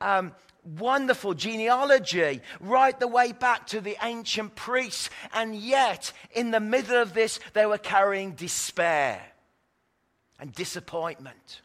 um, 0.00 0.32
wonderful 0.78 1.34
genealogy 1.34 2.40
right 2.60 2.98
the 2.98 3.08
way 3.08 3.32
back 3.32 3.66
to 3.68 3.80
the 3.80 3.96
ancient 4.02 4.54
priests. 4.54 5.10
And 5.32 5.56
yet, 5.56 6.12
in 6.32 6.50
the 6.50 6.60
middle 6.60 7.00
of 7.00 7.14
this, 7.14 7.40
they 7.52 7.66
were 7.66 7.78
carrying 7.78 8.32
despair 8.32 9.31
and 10.42 10.52
disappointment. 10.52 11.62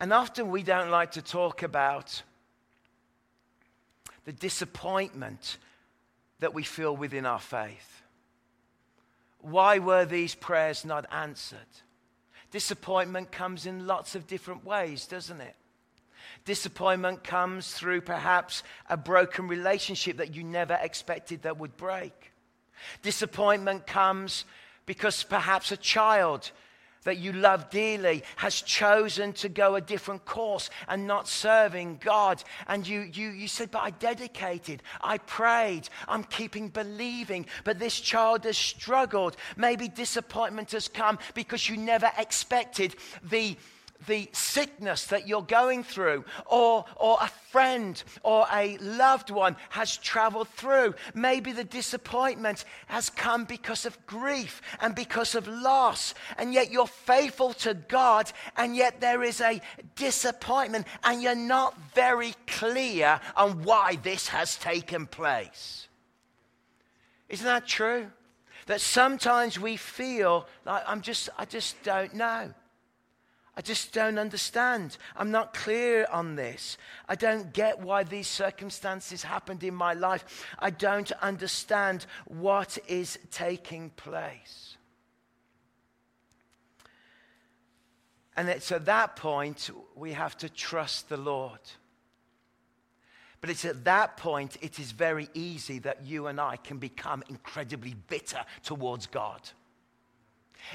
And 0.00 0.12
often 0.12 0.50
we 0.50 0.64
don't 0.64 0.90
like 0.90 1.12
to 1.12 1.22
talk 1.22 1.62
about 1.62 2.24
the 4.24 4.32
disappointment 4.32 5.56
that 6.40 6.52
we 6.52 6.64
feel 6.64 6.96
within 6.96 7.26
our 7.26 7.38
faith. 7.38 8.02
Why 9.38 9.78
were 9.78 10.04
these 10.04 10.34
prayers 10.34 10.84
not 10.84 11.06
answered? 11.12 11.58
Disappointment 12.50 13.30
comes 13.30 13.64
in 13.64 13.86
lots 13.86 14.16
of 14.16 14.26
different 14.26 14.64
ways, 14.64 15.06
doesn't 15.06 15.40
it? 15.40 15.54
Disappointment 16.44 17.22
comes 17.22 17.72
through 17.72 18.00
perhaps 18.00 18.64
a 18.88 18.96
broken 18.96 19.46
relationship 19.46 20.16
that 20.16 20.34
you 20.34 20.42
never 20.42 20.76
expected 20.82 21.42
that 21.42 21.58
would 21.58 21.76
break. 21.76 22.32
Disappointment 23.00 23.86
comes 23.86 24.44
because 24.90 25.22
perhaps 25.22 25.70
a 25.70 25.76
child 25.76 26.50
that 27.04 27.18
you 27.18 27.32
love 27.32 27.70
dearly 27.70 28.24
has 28.34 28.60
chosen 28.60 29.32
to 29.32 29.48
go 29.48 29.76
a 29.76 29.80
different 29.80 30.24
course 30.24 30.68
and 30.88 31.06
not 31.06 31.28
serving 31.28 32.00
God. 32.02 32.42
And 32.66 32.84
you, 32.84 33.02
you, 33.02 33.28
you 33.28 33.46
said, 33.46 33.70
But 33.70 33.84
I 33.84 33.90
dedicated, 33.90 34.82
I 35.00 35.18
prayed, 35.18 35.88
I'm 36.08 36.24
keeping 36.24 36.70
believing. 36.70 37.46
But 37.62 37.78
this 37.78 38.00
child 38.00 38.42
has 38.42 38.58
struggled. 38.58 39.36
Maybe 39.56 39.86
disappointment 39.86 40.72
has 40.72 40.88
come 40.88 41.20
because 41.34 41.68
you 41.68 41.76
never 41.76 42.10
expected 42.18 42.96
the 43.22 43.56
the 44.06 44.28
sickness 44.32 45.06
that 45.06 45.28
you're 45.28 45.42
going 45.42 45.84
through, 45.84 46.24
or, 46.46 46.84
or 46.96 47.18
a 47.20 47.28
friend 47.50 48.02
or 48.22 48.46
a 48.52 48.76
loved 48.78 49.30
one 49.30 49.56
has 49.70 49.96
traveled 49.96 50.48
through. 50.48 50.94
Maybe 51.14 51.52
the 51.52 51.64
disappointment 51.64 52.64
has 52.86 53.10
come 53.10 53.44
because 53.44 53.86
of 53.86 54.06
grief 54.06 54.62
and 54.80 54.94
because 54.94 55.34
of 55.34 55.46
loss, 55.48 56.14
and 56.38 56.54
yet 56.54 56.70
you're 56.70 56.86
faithful 56.86 57.52
to 57.54 57.74
God, 57.74 58.30
and 58.56 58.76
yet 58.76 59.00
there 59.00 59.22
is 59.22 59.40
a 59.40 59.60
disappointment, 59.96 60.86
and 61.04 61.22
you're 61.22 61.34
not 61.34 61.76
very 61.94 62.34
clear 62.46 63.20
on 63.36 63.62
why 63.64 63.96
this 63.96 64.28
has 64.28 64.56
taken 64.56 65.06
place. 65.06 65.88
Isn't 67.28 67.46
that 67.46 67.66
true? 67.66 68.10
That 68.66 68.80
sometimes 68.80 69.58
we 69.58 69.76
feel 69.76 70.46
like 70.64 70.82
I'm 70.86 71.00
just, 71.00 71.28
I 71.38 71.44
just 71.44 71.82
don't 71.82 72.14
know. 72.14 72.52
I 73.56 73.62
just 73.62 73.92
don't 73.92 74.18
understand. 74.18 74.96
I'm 75.16 75.30
not 75.30 75.54
clear 75.54 76.06
on 76.10 76.36
this. 76.36 76.78
I 77.08 77.14
don't 77.14 77.52
get 77.52 77.80
why 77.80 78.04
these 78.04 78.28
circumstances 78.28 79.22
happened 79.22 79.64
in 79.64 79.74
my 79.74 79.92
life. 79.92 80.46
I 80.58 80.70
don't 80.70 81.10
understand 81.20 82.06
what 82.26 82.78
is 82.86 83.18
taking 83.30 83.90
place. 83.90 84.76
And 88.36 88.48
it's 88.48 88.72
at 88.72 88.86
that 88.86 89.16
point 89.16 89.70
we 89.94 90.12
have 90.12 90.36
to 90.38 90.48
trust 90.48 91.08
the 91.08 91.16
Lord. 91.16 91.60
But 93.40 93.50
it's 93.50 93.64
at 93.64 93.84
that 93.84 94.16
point 94.16 94.56
it 94.60 94.78
is 94.78 94.92
very 94.92 95.28
easy 95.34 95.78
that 95.80 96.04
you 96.04 96.28
and 96.28 96.40
I 96.40 96.56
can 96.56 96.78
become 96.78 97.22
incredibly 97.28 97.94
bitter 98.08 98.44
towards 98.62 99.06
God. 99.06 99.40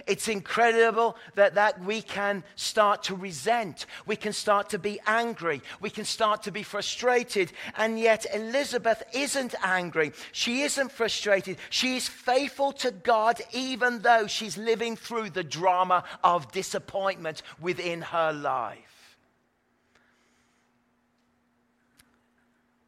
It's 0.07 0.27
incredible 0.27 1.17
that, 1.35 1.55
that 1.55 1.83
we 1.83 2.01
can 2.01 2.43
start 2.55 3.03
to 3.03 3.15
resent. 3.15 3.85
We 4.05 4.15
can 4.15 4.33
start 4.33 4.69
to 4.69 4.79
be 4.79 4.99
angry. 5.07 5.61
We 5.79 5.89
can 5.89 6.05
start 6.05 6.43
to 6.43 6.51
be 6.51 6.63
frustrated. 6.63 7.51
And 7.77 7.99
yet, 7.99 8.25
Elizabeth 8.33 9.03
isn't 9.13 9.55
angry. 9.63 10.11
She 10.31 10.61
isn't 10.61 10.91
frustrated. 10.91 11.57
She 11.69 11.95
is 11.95 12.07
faithful 12.07 12.71
to 12.73 12.91
God, 12.91 13.41
even 13.53 14.01
though 14.01 14.27
she's 14.27 14.57
living 14.57 14.95
through 14.95 15.31
the 15.31 15.43
drama 15.43 16.03
of 16.23 16.51
disappointment 16.51 17.41
within 17.59 18.01
her 18.01 18.33
life. 18.33 19.17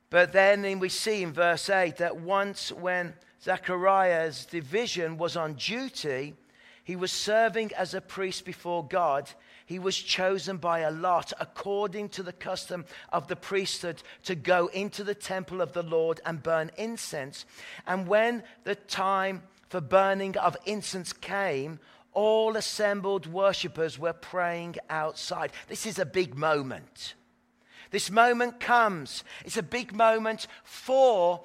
But 0.10 0.32
then 0.32 0.80
we 0.80 0.90
see 0.90 1.24
in 1.24 1.34
verse 1.34 1.70
8 1.70 1.98
that 1.98 2.18
once 2.18 2.72
when 2.72 3.14
Zechariah's 3.44 4.46
division 4.46 5.18
was 5.18 5.36
on 5.36 5.54
duty, 5.56 6.36
he 6.88 6.96
was 6.96 7.12
serving 7.12 7.74
as 7.74 7.94
a 7.94 8.00
priest 8.00 8.46
before 8.46 8.88
God. 8.88 9.30
He 9.66 9.78
was 9.78 9.98
chosen 9.98 10.56
by 10.56 10.80
a 10.80 10.90
lot, 10.90 11.34
according 11.38 12.08
to 12.12 12.24
the 12.24 12.32
custom 12.32 12.86
of 13.12 13.28
the 13.28 13.36
priesthood, 13.36 14.02
to 14.24 14.36
go 14.36 14.68
into 14.68 15.04
the 15.04 15.14
temple 15.14 15.60
of 15.60 15.74
the 15.74 15.84
Lord 15.84 16.22
and 16.26 16.42
burn 16.42 16.72
incense. 16.78 17.44
And 17.86 18.08
when 18.08 18.42
the 18.64 18.76
time 18.76 19.44
for 19.68 19.82
burning 19.82 20.38
of 20.38 20.56
incense 20.66 21.12
came, 21.12 21.82
all 22.14 22.56
assembled 22.56 23.28
worshippers 23.28 24.00
were 24.00 24.14
praying 24.14 24.78
outside. 24.90 25.52
This 25.68 25.86
is 25.86 26.00
a 26.00 26.06
big 26.06 26.38
moment. 26.38 27.16
This 27.92 28.10
moment 28.10 28.62
comes. 28.62 29.26
It's 29.44 29.58
a 29.58 29.62
big 29.62 29.94
moment 29.94 30.48
for, 30.64 31.44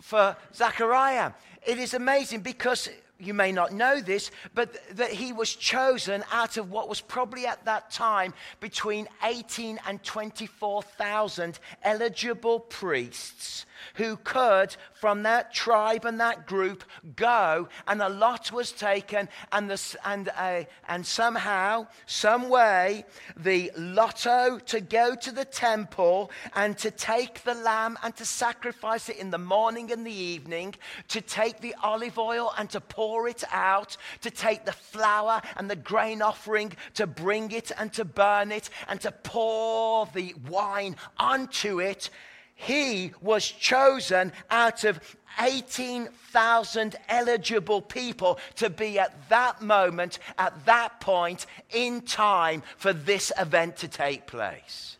for 0.00 0.38
Zechariah. 0.54 1.32
It 1.66 1.76
is 1.76 1.92
amazing 1.92 2.40
because 2.40 2.88
you 3.18 3.34
may 3.34 3.52
not 3.52 3.72
know 3.72 4.00
this, 4.00 4.30
but 4.54 4.76
that 4.96 5.10
he 5.10 5.32
was 5.32 5.54
chosen 5.54 6.24
out 6.32 6.56
of 6.56 6.70
what 6.70 6.88
was 6.88 7.00
probably 7.00 7.46
at 7.46 7.64
that 7.64 7.90
time 7.90 8.34
between 8.60 9.08
18 9.22 9.78
and 9.86 10.02
24,000 10.02 11.58
eligible 11.82 12.60
priests 12.60 13.66
who 13.94 14.16
could, 14.16 14.76
from 14.92 15.22
that 15.22 15.52
tribe 15.52 16.04
and 16.04 16.20
that 16.20 16.46
group, 16.46 16.84
go, 17.16 17.68
and 17.86 18.00
a 18.00 18.08
lot 18.08 18.52
was 18.52 18.72
taken, 18.72 19.28
and, 19.52 19.70
the, 19.70 19.96
and, 20.04 20.28
uh, 20.36 20.64
and 20.88 21.06
somehow, 21.06 21.86
some 22.06 22.48
way, 22.48 23.04
the 23.36 23.70
lotto 23.76 24.58
to 24.58 24.80
go 24.80 25.14
to 25.14 25.32
the 25.32 25.44
temple 25.44 26.30
and 26.54 26.76
to 26.78 26.90
take 26.90 27.42
the 27.44 27.54
lamb 27.54 27.98
and 28.02 28.14
to 28.16 28.24
sacrifice 28.24 29.08
it 29.08 29.16
in 29.16 29.30
the 29.30 29.38
morning 29.38 29.92
and 29.92 30.06
the 30.06 30.12
evening, 30.12 30.74
to 31.08 31.20
take 31.20 31.60
the 31.60 31.74
olive 31.82 32.18
oil 32.18 32.52
and 32.58 32.70
to 32.70 32.80
pour 32.80 33.28
it 33.28 33.44
out, 33.52 33.96
to 34.20 34.30
take 34.30 34.64
the 34.64 34.72
flour 34.72 35.40
and 35.56 35.70
the 35.70 35.76
grain 35.76 36.22
offering, 36.22 36.72
to 36.94 37.06
bring 37.06 37.50
it 37.50 37.70
and 37.78 37.92
to 37.92 38.04
burn 38.04 38.52
it, 38.52 38.70
and 38.88 39.00
to 39.00 39.10
pour 39.10 40.06
the 40.14 40.34
wine 40.48 40.96
onto 41.18 41.80
it 41.80 42.10
he 42.54 43.12
was 43.20 43.46
chosen 43.46 44.32
out 44.50 44.84
of 44.84 45.00
18,000 45.40 46.96
eligible 47.08 47.82
people 47.82 48.38
to 48.56 48.70
be 48.70 48.98
at 48.98 49.28
that 49.28 49.60
moment, 49.60 50.18
at 50.38 50.64
that 50.66 51.00
point 51.00 51.46
in 51.70 52.02
time 52.02 52.62
for 52.76 52.92
this 52.92 53.32
event 53.38 53.76
to 53.78 53.88
take 53.88 54.26
place. 54.26 54.96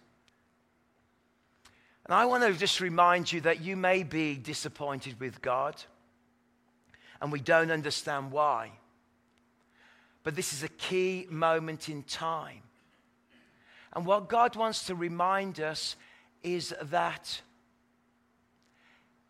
And 2.04 2.14
I 2.14 2.26
want 2.26 2.42
to 2.42 2.52
just 2.52 2.80
remind 2.80 3.32
you 3.32 3.40
that 3.42 3.62
you 3.62 3.76
may 3.76 4.02
be 4.02 4.34
disappointed 4.34 5.18
with 5.20 5.40
God, 5.40 5.76
and 7.20 7.32
we 7.32 7.40
don't 7.40 7.70
understand 7.70 8.30
why. 8.30 8.72
But 10.22 10.36
this 10.36 10.52
is 10.52 10.62
a 10.62 10.68
key 10.68 11.26
moment 11.30 11.88
in 11.88 12.02
time. 12.02 12.62
And 13.94 14.04
what 14.04 14.28
God 14.28 14.56
wants 14.56 14.86
to 14.86 14.94
remind 14.94 15.60
us 15.60 15.96
is 16.44 16.72
that, 16.82 17.40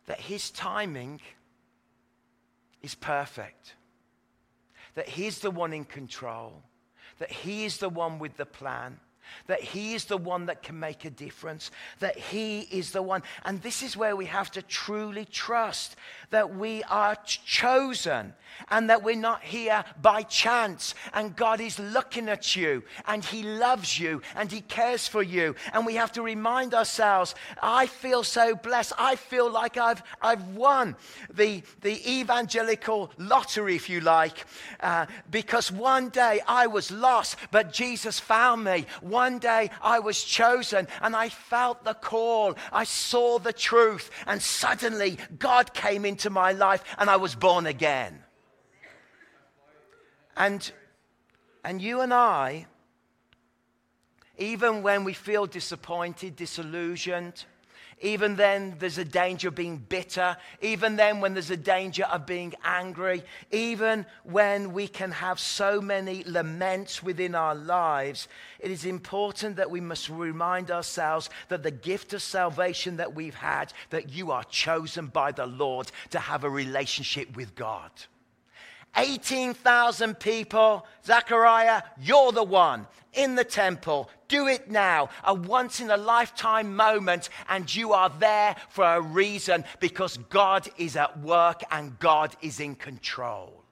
that 0.06 0.21
his 0.21 0.50
timing 0.50 1.21
is 2.83 2.94
perfect, 2.94 3.75
that 4.94 5.09
he's 5.09 5.38
the 5.38 5.50
one 5.50 5.73
in 5.73 5.85
control, 5.85 6.62
that 7.18 7.30
he 7.30 7.64
is 7.64 7.78
the 7.78 7.88
one 7.88 8.18
with 8.18 8.37
the 8.37 8.44
plan, 8.44 8.99
that 9.47 9.61
He 9.61 9.95
is 9.95 10.07
the 10.07 10.16
one 10.16 10.47
that 10.47 10.62
can 10.62 10.78
make 10.78 11.04
a 11.04 11.11
difference, 11.11 11.71
that 12.00 12.16
He 12.16 12.61
is 12.61 12.93
the 12.93 13.02
one. 13.02 13.23
And 13.45 13.62
this 13.62 13.83
is 13.83 13.97
where 13.97 14.16
we 14.16 14.26
have 14.26 14.50
to 14.52 14.62
truly 14.62 15.25
trust 15.25 15.97
that 16.31 16.54
we 16.54 16.83
are 16.85 17.16
chosen 17.25 18.35
and 18.71 18.90
that 18.90 19.02
we're 19.02 19.16
not 19.16 19.43
here 19.43 19.85
by 20.00 20.23
chance. 20.23 20.95
And 21.12 21.37
God 21.37 21.61
is 21.61 21.78
looking 21.78 22.28
at 22.28 22.57
you 22.57 22.83
and 23.07 23.25
He 23.25 23.43
loves 23.43 23.99
you 23.99 24.23
and 24.35 24.50
He 24.50 24.61
cares 24.61 25.07
for 25.07 25.23
you. 25.23 25.54
And 25.73 25.87
we 25.87 25.95
have 25.95 26.12
to 26.12 26.23
remind 26.23 26.75
ourselves 26.75 27.35
I 27.62 27.87
feel 27.87 28.23
so 28.23 28.54
blessed. 28.54 28.93
I 28.99 29.16
feel 29.16 29.50
like 29.50 29.76
I've, 29.76 30.02
I've 30.21 30.47
won 30.49 30.97
the, 31.33 31.62
the 31.83 32.11
evangelical 32.11 33.11
lottery, 33.19 33.76
if 33.76 33.88
you 33.88 34.00
like, 34.00 34.45
uh, 34.81 35.07
because 35.31 35.71
one 35.71 36.09
day 36.09 36.40
I 36.47 36.66
was 36.66 36.90
lost, 36.90 37.37
but 37.50 37.73
Jesus 37.73 38.21
found 38.21 38.64
me. 38.64 38.87
One 39.14 39.38
day 39.38 39.71
I 39.80 40.00
was 40.00 40.25
chosen 40.25 40.88
and 41.00 41.14
I 41.14 41.28
felt 41.28 41.85
the 41.85 41.94
call. 41.94 42.56
I 42.73 42.83
saw 42.83 43.38
the 43.38 43.52
truth, 43.52 44.11
and 44.26 44.42
suddenly 44.42 45.18
God 45.38 45.73
came 45.73 46.04
into 46.04 46.30
my 46.30 46.50
life 46.50 46.83
and 46.99 47.09
I 47.09 47.14
was 47.14 47.37
born 47.37 47.66
again. 47.66 48.25
And, 50.37 50.68
and 51.62 51.80
you 51.80 52.00
and 52.00 52.12
I, 52.12 52.66
even 54.37 54.83
when 54.83 55.04
we 55.04 55.12
feel 55.12 55.47
disappointed, 55.47 56.35
disillusioned, 56.35 57.44
even 58.00 58.36
then, 58.36 58.76
there's 58.78 58.98
a 58.98 59.04
danger 59.04 59.48
of 59.48 59.54
being 59.54 59.76
bitter. 59.76 60.36
Even 60.60 60.96
then, 60.96 61.20
when 61.20 61.34
there's 61.34 61.50
a 61.50 61.56
danger 61.56 62.04
of 62.04 62.26
being 62.26 62.54
angry. 62.64 63.22
Even 63.50 64.06
when 64.24 64.72
we 64.72 64.88
can 64.88 65.10
have 65.10 65.38
so 65.38 65.80
many 65.80 66.24
laments 66.24 67.02
within 67.02 67.34
our 67.34 67.54
lives, 67.54 68.28
it 68.58 68.70
is 68.70 68.84
important 68.84 69.56
that 69.56 69.70
we 69.70 69.80
must 69.80 70.08
remind 70.08 70.70
ourselves 70.70 71.30
that 71.48 71.62
the 71.62 71.70
gift 71.70 72.12
of 72.12 72.22
salvation 72.22 72.96
that 72.96 73.14
we've 73.14 73.34
had, 73.34 73.72
that 73.90 74.10
you 74.10 74.30
are 74.30 74.44
chosen 74.44 75.06
by 75.06 75.32
the 75.32 75.46
Lord 75.46 75.90
to 76.10 76.18
have 76.18 76.44
a 76.44 76.50
relationship 76.50 77.36
with 77.36 77.54
God. 77.54 77.90
18,000 78.96 80.18
people. 80.18 80.86
Zechariah, 81.04 81.82
you're 82.00 82.32
the 82.32 82.44
one 82.44 82.86
in 83.12 83.34
the 83.34 83.44
temple. 83.44 84.10
Do 84.28 84.46
it 84.48 84.70
now. 84.70 85.08
A 85.24 85.34
once 85.34 85.80
in 85.80 85.90
a 85.90 85.96
lifetime 85.96 86.76
moment, 86.76 87.28
and 87.48 87.72
you 87.74 87.92
are 87.92 88.10
there 88.10 88.56
for 88.68 88.84
a 88.84 89.00
reason 89.00 89.64
because 89.80 90.16
God 90.16 90.68
is 90.78 90.96
at 90.96 91.20
work 91.20 91.62
and 91.70 91.98
God 91.98 92.36
is 92.42 92.60
in 92.60 92.74
control. 92.74 93.62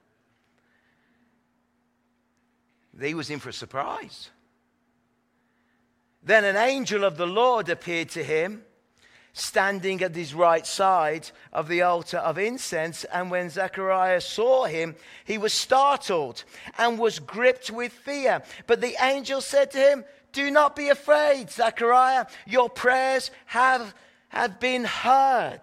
he 3.00 3.14
was 3.14 3.30
in 3.30 3.38
for 3.38 3.48
a 3.48 3.52
surprise. 3.54 4.30
Then 6.22 6.44
an 6.44 6.56
angel 6.56 7.04
of 7.04 7.16
the 7.16 7.26
Lord 7.26 7.68
appeared 7.68 8.10
to 8.10 8.22
him, 8.22 8.62
standing 9.32 10.02
at 10.02 10.14
his 10.14 10.34
right 10.34 10.66
side 10.66 11.30
of 11.52 11.68
the 11.68 11.82
altar 11.82 12.18
of 12.18 12.38
incense. 12.38 13.04
And 13.04 13.30
when 13.30 13.50
Zechariah 13.50 14.20
saw 14.20 14.64
him, 14.64 14.94
he 15.24 15.38
was 15.38 15.52
startled 15.52 16.44
and 16.78 16.98
was 16.98 17.18
gripped 17.18 17.70
with 17.70 17.92
fear. 17.92 18.42
But 18.66 18.80
the 18.80 18.96
angel 19.00 19.40
said 19.40 19.70
to 19.72 19.78
him, 19.78 20.04
Do 20.32 20.50
not 20.50 20.76
be 20.76 20.88
afraid, 20.88 21.50
Zechariah. 21.50 22.26
Your 22.46 22.68
prayers 22.68 23.30
have, 23.46 23.94
have 24.28 24.60
been 24.60 24.84
heard. 24.84 25.62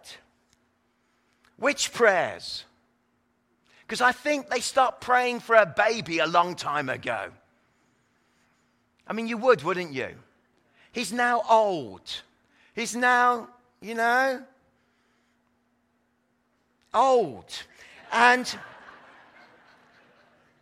Which 1.57 1.93
prayers? 1.93 2.63
Because 3.81 4.01
I 4.01 4.11
think 4.11 4.49
they 4.49 4.61
stopped 4.61 5.01
praying 5.01 5.41
for 5.41 5.55
a 5.55 5.65
baby 5.65 6.19
a 6.19 6.27
long 6.27 6.55
time 6.55 6.89
ago. 6.89 7.31
I 9.07 9.13
mean, 9.13 9.27
you 9.27 9.38
would, 9.38 9.63
wouldn't 9.63 9.93
you? 9.93 10.09
He's 10.91 11.11
now 11.11 11.43
old. 11.49 12.21
He's 12.75 12.95
now, 12.95 13.49
you 13.81 13.95
know, 13.95 14.41
old. 16.93 17.45
And, 18.12 18.53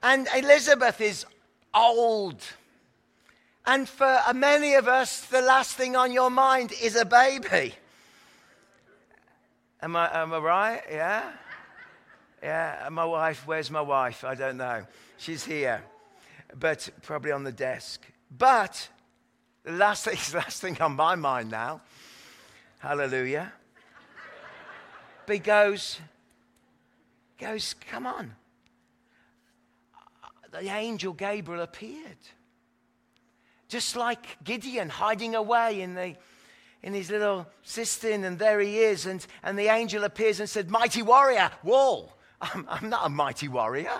and 0.03 0.27
Elizabeth 0.35 1.01
is 1.01 1.25
old. 1.73 2.41
And 3.65 3.87
for 3.87 4.19
many 4.33 4.75
of 4.75 4.87
us, 4.87 5.21
the 5.21 5.41
last 5.41 5.75
thing 5.75 5.95
on 5.95 6.11
your 6.11 6.29
mind 6.29 6.73
is 6.81 6.95
a 6.95 7.05
baby. 7.05 7.73
Am 9.81 9.95
I, 9.95 10.21
am 10.21 10.33
I 10.33 10.37
right? 10.37 10.81
Yeah? 10.89 11.31
Yeah, 12.41 12.87
my 12.91 13.05
wife, 13.05 13.45
where's 13.45 13.69
my 13.69 13.81
wife? 13.81 14.23
I 14.23 14.35
don't 14.35 14.57
know. 14.57 14.85
She's 15.17 15.43
here, 15.43 15.83
but 16.55 16.87
probably 17.01 17.31
on 17.31 17.43
the 17.43 17.51
desk. 17.51 18.05
But 18.35 18.87
the 19.63 19.71
last 19.73 20.05
thing, 20.05 20.17
last 20.33 20.61
thing 20.61 20.79
on 20.81 20.95
my 20.95 21.15
mind 21.15 21.51
now, 21.51 21.81
hallelujah. 22.77 23.51
But 25.25 25.33
he 25.33 25.39
goes, 25.39 25.99
goes, 27.37 27.75
come 27.89 28.05
on. 28.05 28.33
The 30.51 30.69
angel 30.69 31.13
Gabriel 31.13 31.61
appeared. 31.61 32.17
Just 33.67 33.95
like 33.95 34.43
Gideon 34.43 34.89
hiding 34.89 35.35
away 35.35 35.81
in, 35.81 35.93
the, 35.93 36.15
in 36.81 36.93
his 36.93 37.09
little 37.09 37.47
cistern, 37.63 38.23
and 38.23 38.39
there 38.39 38.61
he 38.61 38.79
is. 38.79 39.05
And, 39.05 39.25
and 39.43 39.59
the 39.59 39.67
angel 39.67 40.05
appears 40.05 40.39
and 40.39 40.49
said, 40.49 40.69
Mighty 40.69 41.01
warrior, 41.01 41.51
wall. 41.63 42.17
I'm, 42.39 42.65
I'm 42.69 42.89
not 42.89 43.05
a 43.05 43.09
mighty 43.09 43.49
warrior. 43.49 43.99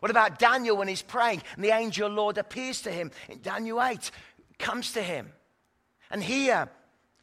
What 0.00 0.10
about 0.10 0.38
Daniel 0.38 0.76
when 0.76 0.88
he's 0.88 1.02
praying 1.02 1.42
and 1.54 1.64
the 1.64 1.70
angel 1.70 2.08
Lord 2.10 2.38
appears 2.38 2.82
to 2.82 2.90
him 2.90 3.10
in 3.28 3.40
Daniel 3.40 3.82
8? 3.82 4.10
comes 4.58 4.92
to 4.92 5.02
him. 5.02 5.32
And 6.10 6.22
here, 6.22 6.68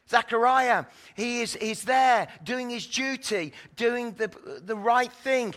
Zechariah, 0.08 0.84
he 1.14 1.40
is 1.40 1.54
he's 1.54 1.84
there 1.84 2.28
doing 2.42 2.70
his 2.70 2.86
duty, 2.86 3.52
doing 3.76 4.12
the, 4.12 4.30
the 4.64 4.76
right 4.76 5.12
thing, 5.12 5.54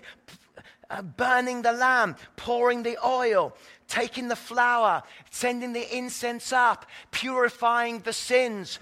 uh, 0.90 1.02
burning 1.02 1.62
the 1.62 1.74
lamb, 1.74 2.16
pouring 2.38 2.84
the 2.84 2.98
oil, 3.06 3.56
taking 3.88 4.28
the 4.28 4.36
flour, 4.36 5.04
sending 5.32 5.74
the 5.74 5.98
incense 5.98 6.54
up, 6.54 6.86
purifying 7.12 8.00
the 8.00 8.14
sins, 8.14 8.80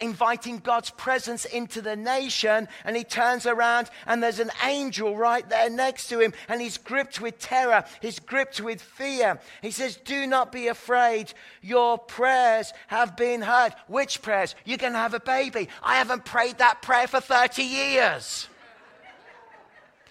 inviting 0.00 0.58
God's 0.58 0.90
presence 0.90 1.44
into 1.44 1.80
the 1.80 1.96
nation, 1.96 2.68
and 2.84 2.96
he 2.96 3.04
turns 3.04 3.46
around 3.46 3.90
and 4.06 4.22
there's 4.22 4.38
an 4.38 4.50
angel 4.64 5.16
right 5.16 5.48
there 5.48 5.70
next 5.70 6.08
to 6.08 6.20
him, 6.20 6.32
and 6.48 6.60
he's 6.60 6.78
gripped 6.78 7.20
with 7.20 7.38
terror, 7.38 7.84
he's 8.00 8.18
gripped 8.18 8.60
with 8.60 8.80
fear. 8.80 9.40
He 9.62 9.70
says, 9.70 9.96
Do 9.96 10.26
not 10.26 10.52
be 10.52 10.68
afraid, 10.68 11.32
your 11.62 11.98
prayers 11.98 12.72
have 12.88 13.16
been 13.16 13.42
heard. 13.42 13.74
Which 13.86 14.22
prayers? 14.22 14.54
You're 14.64 14.78
going 14.78 14.92
to 14.92 14.98
have 14.98 15.14
a 15.14 15.20
baby. 15.20 15.68
I 15.82 15.96
haven't 15.96 16.24
prayed 16.24 16.58
that 16.58 16.82
prayer 16.82 17.06
for 17.06 17.20
30 17.20 17.62
years. 17.62 18.48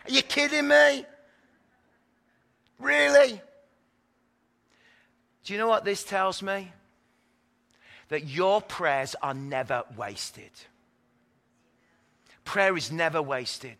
Are 0.05 0.11
you 0.11 0.21
kidding 0.21 0.67
me? 0.67 1.05
Really? 2.79 3.41
Do 5.43 5.53
you 5.53 5.59
know 5.59 5.67
what 5.67 5.85
this 5.85 6.03
tells 6.03 6.41
me? 6.41 6.71
That 8.09 8.27
your 8.27 8.61
prayers 8.61 9.15
are 9.21 9.33
never 9.33 9.83
wasted. 9.95 10.51
Prayer 12.45 12.75
is 12.75 12.91
never 12.91 13.21
wasted. 13.21 13.77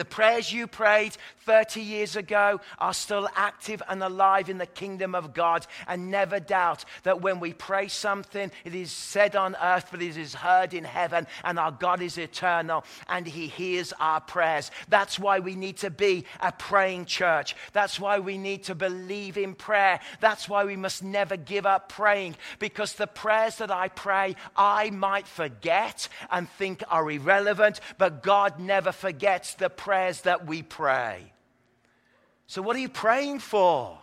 The 0.00 0.06
prayers 0.06 0.50
you 0.50 0.66
prayed 0.66 1.14
30 1.40 1.82
years 1.82 2.16
ago 2.16 2.62
are 2.78 2.94
still 2.94 3.28
active 3.36 3.82
and 3.86 4.02
alive 4.02 4.48
in 4.48 4.56
the 4.56 4.64
kingdom 4.64 5.14
of 5.14 5.34
God. 5.34 5.66
And 5.86 6.10
never 6.10 6.40
doubt 6.40 6.86
that 7.02 7.20
when 7.20 7.38
we 7.38 7.52
pray 7.52 7.88
something, 7.88 8.50
it 8.64 8.74
is 8.74 8.92
said 8.92 9.36
on 9.36 9.56
earth, 9.60 9.88
but 9.90 10.00
it 10.00 10.16
is 10.16 10.32
heard 10.32 10.72
in 10.72 10.84
heaven. 10.84 11.26
And 11.44 11.58
our 11.58 11.72
God 11.72 12.00
is 12.00 12.16
eternal 12.16 12.84
and 13.10 13.26
he 13.26 13.46
hears 13.46 13.92
our 14.00 14.22
prayers. 14.22 14.70
That's 14.88 15.18
why 15.18 15.40
we 15.40 15.54
need 15.54 15.76
to 15.78 15.90
be 15.90 16.24
a 16.40 16.50
praying 16.50 17.04
church. 17.04 17.54
That's 17.74 18.00
why 18.00 18.20
we 18.20 18.38
need 18.38 18.62
to 18.64 18.74
believe 18.74 19.36
in 19.36 19.54
prayer. 19.54 20.00
That's 20.20 20.48
why 20.48 20.64
we 20.64 20.76
must 20.76 21.04
never 21.04 21.36
give 21.36 21.66
up 21.66 21.90
praying 21.90 22.36
because 22.58 22.94
the 22.94 23.06
prayers 23.06 23.56
that 23.56 23.70
I 23.70 23.88
pray, 23.88 24.36
I 24.56 24.88
might 24.88 25.26
forget 25.26 26.08
and 26.30 26.48
think 26.48 26.82
are 26.88 27.10
irrelevant, 27.10 27.80
but 27.98 28.22
God 28.22 28.58
never 28.58 28.92
forgets 28.92 29.52
the 29.54 29.68
prayers 29.90 30.20
that 30.20 30.46
we 30.46 30.62
pray. 30.62 31.32
So, 32.46 32.62
what 32.62 32.76
are 32.76 32.78
you 32.78 32.88
praying 32.88 33.40
for? 33.40 33.98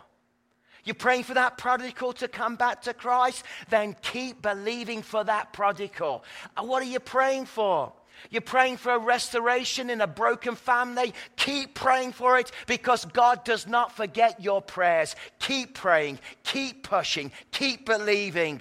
You're 0.84 0.94
praying 0.94 1.22
for 1.22 1.32
that 1.32 1.56
prodigal 1.56 2.12
to 2.14 2.28
come 2.28 2.56
back 2.56 2.82
to 2.82 2.92
Christ? 2.92 3.42
Then 3.70 3.96
keep 4.02 4.42
believing 4.42 5.00
for 5.00 5.24
that 5.24 5.54
prodigal. 5.54 6.24
And 6.58 6.68
what 6.68 6.82
are 6.82 6.92
you 6.92 7.00
praying 7.00 7.46
for? 7.46 7.94
You're 8.28 8.42
praying 8.42 8.76
for 8.76 8.92
a 8.92 8.98
restoration 8.98 9.88
in 9.88 10.02
a 10.02 10.06
broken 10.06 10.56
family. 10.56 11.14
Keep 11.36 11.72
praying 11.72 12.12
for 12.12 12.38
it 12.38 12.52
because 12.66 13.06
God 13.06 13.42
does 13.44 13.66
not 13.66 13.96
forget 13.96 14.42
your 14.42 14.60
prayers. 14.60 15.16
Keep 15.38 15.72
praying, 15.72 16.18
keep 16.44 16.82
pushing, 16.82 17.32
keep 17.50 17.86
believing. 17.86 18.60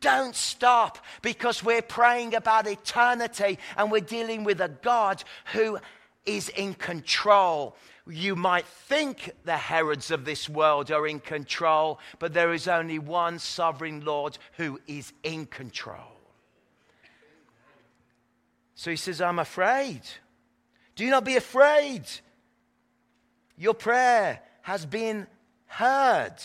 Don't 0.00 0.36
stop 0.36 0.98
because 1.22 1.64
we're 1.64 1.82
praying 1.82 2.36
about 2.36 2.68
eternity 2.68 3.58
and 3.76 3.90
we're 3.90 4.00
dealing 4.00 4.44
with 4.44 4.60
a 4.60 4.68
God 4.68 5.24
who 5.52 5.78
is 6.26 6.48
in 6.50 6.74
control. 6.74 7.76
You 8.06 8.36
might 8.36 8.66
think 8.66 9.30
the 9.44 9.56
Herods 9.56 10.10
of 10.10 10.24
this 10.24 10.48
world 10.48 10.90
are 10.90 11.06
in 11.06 11.20
control, 11.20 11.98
but 12.18 12.32
there 12.32 12.52
is 12.52 12.68
only 12.68 12.98
one 12.98 13.38
sovereign 13.38 14.04
Lord 14.04 14.38
who 14.56 14.80
is 14.86 15.12
in 15.22 15.46
control. 15.46 16.16
So 18.74 18.90
he 18.90 18.96
says, 18.96 19.20
I'm 19.20 19.38
afraid. 19.38 20.02
Do 20.94 21.08
not 21.10 21.24
be 21.24 21.36
afraid. 21.36 22.04
Your 23.56 23.74
prayer 23.74 24.40
has 24.62 24.86
been 24.86 25.26
heard. 25.66 26.36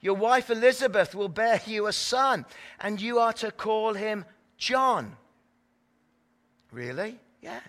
Your 0.00 0.14
wife 0.14 0.50
Elizabeth 0.50 1.14
will 1.14 1.30
bear 1.30 1.60
you 1.66 1.86
a 1.86 1.92
son, 1.92 2.44
and 2.78 3.00
you 3.00 3.18
are 3.18 3.32
to 3.34 3.50
call 3.50 3.94
him 3.94 4.26
John. 4.58 5.16
Really? 6.70 7.18
Yeah. 7.40 7.60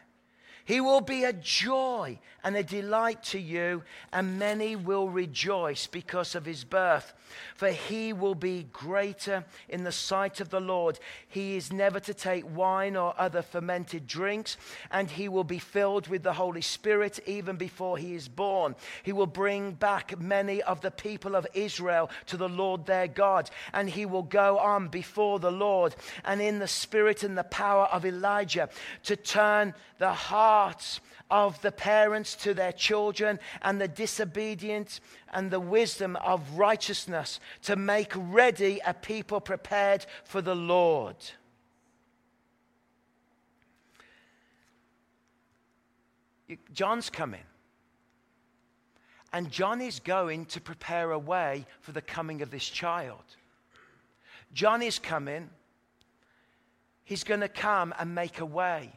He 0.65 0.81
will 0.81 1.01
be 1.01 1.23
a 1.23 1.33
joy 1.33 2.19
and 2.43 2.55
a 2.55 2.63
delight 2.63 3.23
to 3.23 3.39
you, 3.39 3.83
and 4.11 4.37
many 4.39 4.75
will 4.75 5.09
rejoice 5.09 5.87
because 5.87 6.35
of 6.35 6.45
his 6.45 6.63
birth. 6.63 7.13
For 7.55 7.69
he 7.69 8.13
will 8.13 8.35
be 8.35 8.67
greater 8.71 9.45
in 9.67 9.83
the 9.83 9.91
sight 9.91 10.39
of 10.39 10.49
the 10.49 10.59
Lord. 10.59 10.99
He 11.27 11.55
is 11.55 11.73
never 11.73 11.99
to 12.01 12.13
take 12.13 12.55
wine 12.55 12.95
or 12.95 13.15
other 13.17 13.41
fermented 13.41 14.07
drinks, 14.07 14.57
and 14.91 15.09
he 15.09 15.27
will 15.27 15.43
be 15.43 15.59
filled 15.59 16.07
with 16.07 16.23
the 16.23 16.33
Holy 16.33 16.61
Spirit 16.61 17.19
even 17.25 17.57
before 17.57 17.97
he 17.97 18.13
is 18.13 18.27
born. 18.27 18.75
He 19.03 19.11
will 19.11 19.27
bring 19.27 19.73
back 19.73 20.19
many 20.19 20.61
of 20.63 20.81
the 20.81 20.91
people 20.91 21.35
of 21.35 21.47
Israel 21.53 22.09
to 22.27 22.37
the 22.37 22.49
Lord 22.49 22.85
their 22.85 23.07
God, 23.07 23.49
and 23.73 23.89
he 23.89 24.05
will 24.05 24.23
go 24.23 24.57
on 24.57 24.87
before 24.87 25.39
the 25.39 25.51
Lord 25.51 25.95
and 26.23 26.41
in 26.41 26.59
the 26.59 26.67
spirit 26.67 27.23
and 27.23 27.37
the 27.37 27.43
power 27.43 27.85
of 27.85 28.05
Elijah 28.05 28.69
to 29.03 29.15
turn 29.15 29.73
the 29.97 30.11
hearts 30.55 31.01
of 31.29 31.61
the 31.61 31.71
parents 31.71 32.33
to 32.33 32.53
their 32.53 32.71
children 32.71 33.39
and 33.61 33.81
the 33.81 33.89
disobedient 33.89 35.01
and 35.33 35.51
the 35.51 35.59
wisdom 35.59 36.15
of 36.17 36.57
righteousness 36.57 37.41
to 37.61 37.75
make 37.75 38.13
ready 38.15 38.79
a 38.85 38.93
people 38.93 39.41
prepared 39.41 40.05
for 40.23 40.41
the 40.41 40.55
Lord. 40.55 41.17
John's 46.73 47.09
coming. 47.09 47.47
And 49.33 49.51
John 49.51 49.81
is 49.81 49.99
going 49.99 50.45
to 50.45 50.61
prepare 50.61 51.11
a 51.11 51.19
way 51.19 51.65
for 51.81 51.91
the 51.91 52.01
coming 52.01 52.41
of 52.41 52.49
this 52.49 52.69
child. 52.69 53.25
John 54.53 54.81
is 54.81 54.99
coming. 54.99 55.49
He's 57.03 57.25
going 57.25 57.41
to 57.41 57.49
come 57.49 57.93
and 57.99 58.15
make 58.15 58.39
a 58.39 58.45
way. 58.45 58.93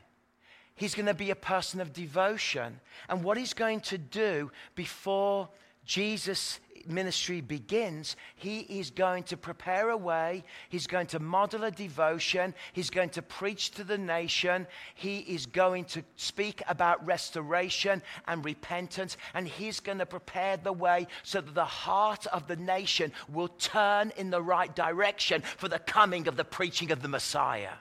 He's 0.79 0.95
going 0.95 1.07
to 1.07 1.14
be 1.14 1.31
a 1.31 1.37
person 1.37 1.81
of 1.81 1.93
devotion. 1.93 2.81
And 3.09 3.23
what 3.23 3.37
he's 3.37 3.53
going 3.53 3.81
to 3.81 3.99
do 3.99 4.51
before 4.75 5.49
Jesus 5.85 6.61
ministry 6.87 7.41
begins, 7.41 8.17
he 8.37 8.61
is 8.61 8.91
going 8.91 9.25
to 9.25 9.37
prepare 9.37 9.91
a 9.91 9.97
way. 9.97 10.45
He's 10.69 10.87
going 10.87 11.09
to 11.09 11.19
model 11.19 11.64
a 11.64 11.71
devotion. 11.71 12.55
He's 12.73 12.91
going 12.91 13.11
to 13.11 13.23
preach 13.23 13.73
to 13.73 13.85
the 13.85 13.99
nation. 13.99 14.67
He 14.95 15.19
is 15.19 15.47
going 15.47 15.87
to 15.87 16.03
speak 16.17 16.62
about 16.69 17.05
restoration 17.05 18.03
and 18.27 18.45
repentance. 18.45 19.17
And 19.35 19.49
he's 19.49 19.81
going 19.81 19.99
to 19.99 20.07
prepare 20.07 20.57
the 20.57 20.73
way 20.73 21.09
so 21.25 21.41
that 21.41 21.55
the 21.55 21.64
heart 21.64 22.27
of 22.27 22.47
the 22.47 22.57
nation 22.57 23.12
will 23.29 23.49
turn 23.49 24.12
in 24.17 24.31
the 24.31 24.43
right 24.43 24.75
direction 24.75 25.43
for 25.57 25.69
the 25.69 25.81
coming 25.81 26.29
of 26.29 26.37
the 26.37 26.45
preaching 26.45 26.91
of 26.91 27.03
the 27.03 27.09
Messiah. 27.09 27.75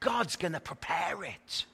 God's 0.00 0.36
going 0.36 0.52
to 0.52 0.60
prepare 0.60 1.24
it. 1.24 1.64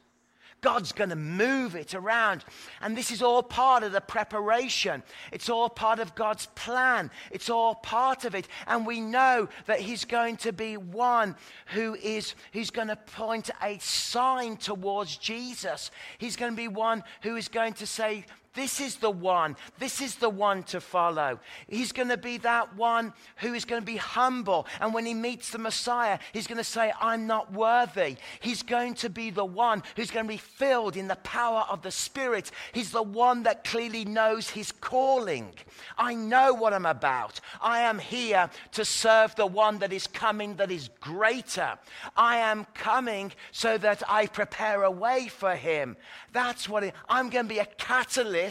God's 0.61 0.93
going 0.93 1.11
to 1.11 1.17
move 1.17 1.77
it 1.77 1.95
around. 1.95 2.45
And 2.81 2.97
this 2.97 3.11
is 3.11 3.23
all 3.23 3.43
part 3.43 3.83
of 3.83 3.93
the 3.93 4.01
preparation. 4.01 5.03
It's 5.33 5.49
all 5.49 5.69
part 5.69 6.01
of 6.01 6.15
God's 6.15 6.47
plan. 6.55 7.11
It's 7.31 7.49
all 7.49 7.77
part 7.77 8.25
of 8.25 8.35
it. 8.35 8.49
And 8.67 8.87
we 8.87 9.01
know 9.01 9.49
that 9.67 9.81
He's 9.81 10.05
going 10.05 10.37
to 10.39 10.53
be 10.53 10.77
one 10.77 11.37
who 11.69 11.95
is, 11.95 12.35
He's 12.51 12.71
going 12.71 12.89
to 12.89 12.97
point 12.97 13.51
a 13.63 13.79
sign 13.79 14.57
towards 14.57 15.17
Jesus. 15.17 15.91
He's 16.19 16.37
going 16.37 16.53
to 16.53 16.57
be 16.57 16.69
one 16.69 17.05
who 17.23 17.37
is 17.37 17.49
going 17.49 17.75
to 17.75 17.87
say, 17.87 18.25
this 18.59 18.81
is 18.81 18.97
the 18.97 19.11
one. 19.11 19.57
This 19.79 20.01
is 20.01 20.17
the 20.17 20.29
one 20.29 20.65
to 20.65 20.81
follow. 20.81 21.39
He's 21.69 21.93
going 21.93 22.09
to 22.09 22.17
be 22.17 22.39
that 22.39 22.75
one 22.75 23.13
who 23.37 23.55
is 23.55 23.65
going 23.65 23.81
to 23.81 23.87
be 23.87 23.97
humble. 23.97 24.67
And 24.81 24.93
when 24.93 25.07
he 25.07 25.15
meets 25.15 25.51
the 25.51 25.59
Messiah, 25.59 26.19
he's 26.33 26.47
going 26.49 26.59
to 26.59 26.65
say, 26.65 26.93
I'm 27.01 27.27
not 27.27 27.53
worthy. 27.53 28.17
He's 28.41 28.63
going 28.63 28.95
to 28.95 29.09
be 29.09 29.31
the 29.31 29.45
one 29.45 29.83
who's 29.95 30.11
going 30.11 30.27
to 30.27 30.33
be 30.33 30.39
filled 30.39 30.97
in 30.97 31.07
the 31.07 31.17
power 31.17 31.65
of 31.71 31.83
the 31.83 31.93
Spirit. 31.93 32.51
He's 32.73 32.91
the 32.91 33.03
one 33.03 33.45
that 33.45 33.65
clearly 33.65 34.05
knows 34.05 34.51
his 34.51 34.73
calling. 34.73 35.53
I 35.97 36.15
know 36.15 36.53
what 36.53 36.73
I'm 36.73 36.87
about. 36.87 37.41
I 37.63 37.81
am 37.81 37.99
here 37.99 38.51
to 38.73 38.85
serve 38.85 39.37
the 39.37 39.47
one 39.47 39.79
that 39.79 39.93
is 39.93 40.07
coming 40.07 40.57
that 40.57 40.73
is 40.73 40.91
greater. 41.01 41.79
I 42.17 42.39
am 42.39 42.67
coming 42.75 43.33
so 43.53 43.79
that 43.79 44.03
I 44.09 44.27
prepare 44.27 44.83
a 44.83 44.91
way 44.91 45.29
for 45.29 45.55
him. 45.55 45.97
That's 46.33 46.69
what 46.69 46.85
it, 46.85 46.95
I'm 47.09 47.31
going 47.31 47.47
to 47.47 47.55
be 47.55 47.61
a 47.61 47.67
catalyst 47.67 48.48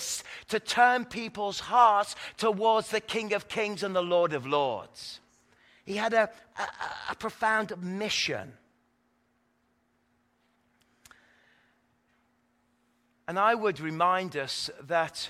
to 0.49 0.59
turn 0.59 1.05
people's 1.05 1.59
hearts 1.59 2.15
towards 2.37 2.89
the 2.89 3.01
King 3.01 3.33
of 3.33 3.47
Kings 3.47 3.83
and 3.83 3.95
the 3.95 4.01
Lord 4.01 4.33
of 4.33 4.45
Lords. 4.45 5.19
He 5.85 5.95
had 5.95 6.13
a, 6.13 6.29
a, 6.57 7.11
a 7.11 7.15
profound 7.15 7.73
mission. 7.81 8.53
And 13.27 13.37
I 13.37 13.55
would 13.55 13.79
remind 13.79 14.37
us 14.37 14.69
that 14.87 15.29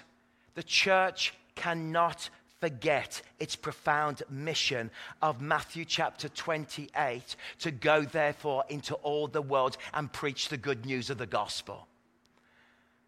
the 0.55 0.63
church 0.63 1.33
cannot 1.55 2.29
forget 2.59 3.21
its 3.39 3.55
profound 3.55 4.23
mission 4.29 4.89
of 5.21 5.41
Matthew 5.41 5.85
chapter 5.85 6.29
28 6.29 7.35
to 7.59 7.71
go, 7.71 8.03
therefore, 8.03 8.63
into 8.69 8.95
all 8.95 9.27
the 9.27 9.41
world 9.41 9.77
and 9.93 10.11
preach 10.11 10.49
the 10.49 10.57
good 10.57 10.85
news 10.85 11.09
of 11.09 11.17
the 11.17 11.27
gospel 11.27 11.87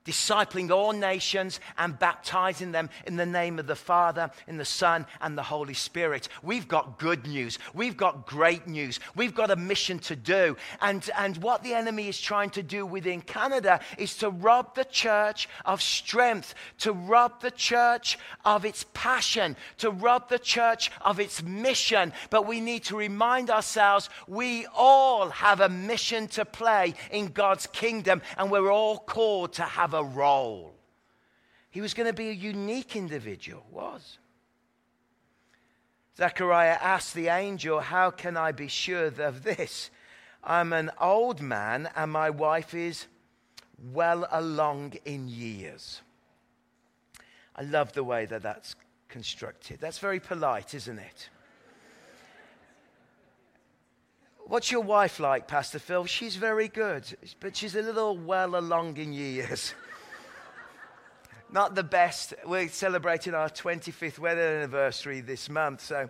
discipling 0.10 0.72
all 0.72 0.92
nations 0.92 1.60
and 1.78 2.00
baptizing 2.00 2.72
them 2.72 2.90
in 3.06 3.16
the 3.16 3.26
name 3.26 3.60
of 3.60 3.68
the 3.68 3.76
Father, 3.76 4.32
in 4.48 4.58
the 4.58 4.66
Son, 4.66 5.06
and 5.22 5.38
the 5.38 5.44
Holy 5.44 5.76
Spirit. 5.76 6.28
We've 6.42 6.68
got 6.68 6.98
good 6.98 7.28
news. 7.28 7.60
We've 7.76 7.96
got 7.96 8.26
great 8.26 8.66
news. 8.68 9.00
We've 9.16 9.36
got 9.36 9.52
a 9.52 9.56
mission 9.56 10.00
to 10.00 10.16
do. 10.16 10.58
And, 10.82 11.08
and 11.16 11.38
what 11.38 11.62
the 11.62 11.76
enemy 11.76 12.08
is 12.08 12.20
trying 12.20 12.50
to 12.52 12.64
do 12.64 12.88
within 12.88 13.22
Canada 13.22 13.82
is 14.00 14.18
to 14.18 14.32
rob 14.32 14.74
the 14.74 14.86
church 14.86 15.48
of 15.64 15.80
strength, 15.80 16.56
to 16.80 16.92
rob 16.92 17.42
the 17.42 17.52
church 17.52 18.18
of 18.44 18.66
its 18.66 18.86
passion, 18.96 19.56
to 19.78 19.92
rob 19.92 20.28
the 20.30 20.40
church 20.40 20.90
of 21.02 21.20
its 21.20 21.44
mission. 21.44 22.14
But 22.32 22.48
we 22.48 22.62
need 22.62 22.84
to 22.86 22.98
remind 22.98 23.52
ourselves 23.52 24.10
we 24.28 24.66
all 24.76 25.30
have 25.30 25.62
a 25.62 25.70
mission 25.70 26.28
to 26.30 26.46
play 26.46 26.96
in 27.12 27.28
God's 27.28 27.68
kingdom, 27.68 28.24
and 28.38 28.50
we're 28.50 28.72
all 28.72 28.98
called 28.98 29.54
to 29.54 29.64
have 29.64 29.94
a 29.94 29.99
a 30.00 30.04
role. 30.04 30.74
He 31.70 31.82
was 31.82 31.94
going 31.94 32.08
to 32.08 32.14
be 32.14 32.30
a 32.30 32.34
unique 32.34 32.96
individual, 32.96 33.64
was. 33.72 34.18
Zechariah 36.18 36.78
asked 36.82 37.14
the 37.14 37.28
angel, 37.28 37.80
How 37.80 38.12
can 38.12 38.36
I 38.36 38.52
be 38.52 38.68
sure 38.68 39.06
of 39.06 39.44
this? 39.44 39.90
I'm 40.44 40.74
an 40.74 40.92
old 41.00 41.42
man 41.42 41.90
and 41.96 42.12
my 42.12 42.30
wife 42.30 42.74
is 42.74 43.06
well 43.94 44.28
along 44.32 44.94
in 45.06 45.28
years. 45.28 46.02
I 47.56 47.64
love 47.64 47.94
the 47.94 48.04
way 48.04 48.26
that 48.26 48.42
that's 48.42 48.76
constructed. 49.10 49.80
That's 49.80 50.00
very 50.00 50.20
polite, 50.20 50.74
isn't 50.74 51.00
it? 51.00 51.30
What's 54.46 54.72
your 54.72 54.82
wife 54.82 55.20
like, 55.20 55.48
Pastor 55.48 55.78
Phil? 55.78 56.06
She's 56.06 56.36
very 56.36 56.68
good, 56.68 57.04
but 57.40 57.56
she's 57.56 57.76
a 57.76 57.82
little 57.82 58.18
well 58.18 58.56
along 58.56 58.98
in 58.98 59.14
years. 59.14 59.74
not 61.52 61.76
the 61.76 61.84
best. 61.84 62.34
We're 62.46 62.70
celebrating 62.70 63.34
our 63.34 63.50
25th 63.50 64.20
wedding 64.20 64.44
anniversary 64.44 65.22
this 65.22 65.50
month, 65.50 65.82
so 65.82 66.10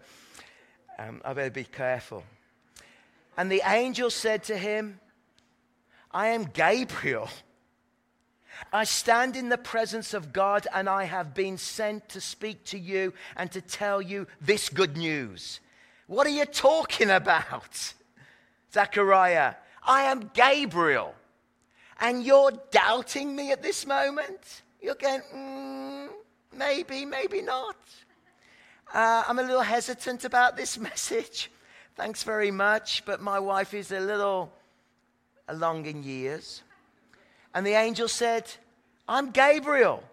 um, 0.97 1.21
I 1.23 1.34
better 1.34 1.49
be 1.49 1.63
careful. 1.63 2.23
And 3.38 3.52
the 3.52 3.62
angel 3.65 4.10
said 4.10 4.43
to 4.45 4.58
him, 4.58 4.99
I 6.12 6.28
am 6.28 6.43
Gabriel. 6.45 7.30
I 8.73 8.84
stand 8.84 9.36
in 9.36 9.49
the 9.49 9.58
presence 9.58 10.13
of 10.13 10.34
God, 10.34 10.67
and 10.73 10.89
I 10.89 11.06
have 11.06 11.34
been 11.34 11.58
sent 11.58 12.10
to 12.10 12.21
speak 12.21 12.65
to 12.65 12.80
you 12.80 13.13
and 13.38 13.49
to 13.52 13.62
tell 13.62 14.02
you 14.02 14.28
this 14.41 14.67
good 14.69 14.97
news. 14.97 15.62
What 16.08 16.28
are 16.28 16.32
you 16.32 16.45
talking 16.45 17.10
about? 17.10 17.93
Zechariah, 18.73 19.56
I 19.84 20.04
am 20.04 20.32
Gabriel, 20.34 21.15
and 21.99 22.23
you're 22.23 22.52
doubting 22.71 23.36
me 23.36 23.52
at 23.52 23.63
this 23.63 23.86
moment? 23.86 24.63
You're 24.81 24.95
going, 24.95 25.21
mm, 25.33 26.07
maybe, 26.55 27.05
maybe 27.05 27.41
not. 27.41 27.75
Uh, 28.93 29.23
I'm 29.27 29.39
a 29.39 29.43
little 29.43 29.61
hesitant 29.61 30.23
about 30.25 30.55
this 30.55 30.77
message. 30.89 31.51
Thanks 31.95 32.23
very 32.23 32.51
much, 32.51 33.03
but 33.05 33.21
my 33.21 33.39
wife 33.39 33.73
is 33.73 33.91
a 33.91 33.99
little 33.99 34.53
along 35.47 35.85
in 35.85 36.03
years. 36.03 36.63
And 37.53 37.65
the 37.65 37.73
angel 37.73 38.07
said, 38.07 38.49
I'm 39.07 39.31
Gabriel. 39.31 40.03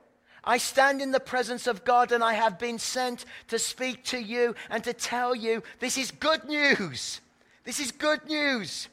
I 0.42 0.58
stand 0.58 1.02
in 1.02 1.10
the 1.10 1.20
presence 1.20 1.66
of 1.66 1.84
God 1.84 2.12
and 2.12 2.22
I 2.22 2.34
have 2.34 2.58
been 2.58 2.78
sent 2.78 3.24
to 3.48 3.58
speak 3.58 4.04
to 4.04 4.18
you 4.18 4.54
and 4.70 4.82
to 4.84 4.92
tell 4.92 5.34
you 5.34 5.62
this 5.80 5.98
is 5.98 6.10
good 6.10 6.44
news. 6.44 7.20
This 7.64 7.80
is 7.80 7.90
good 7.90 8.24
news. 8.26 8.88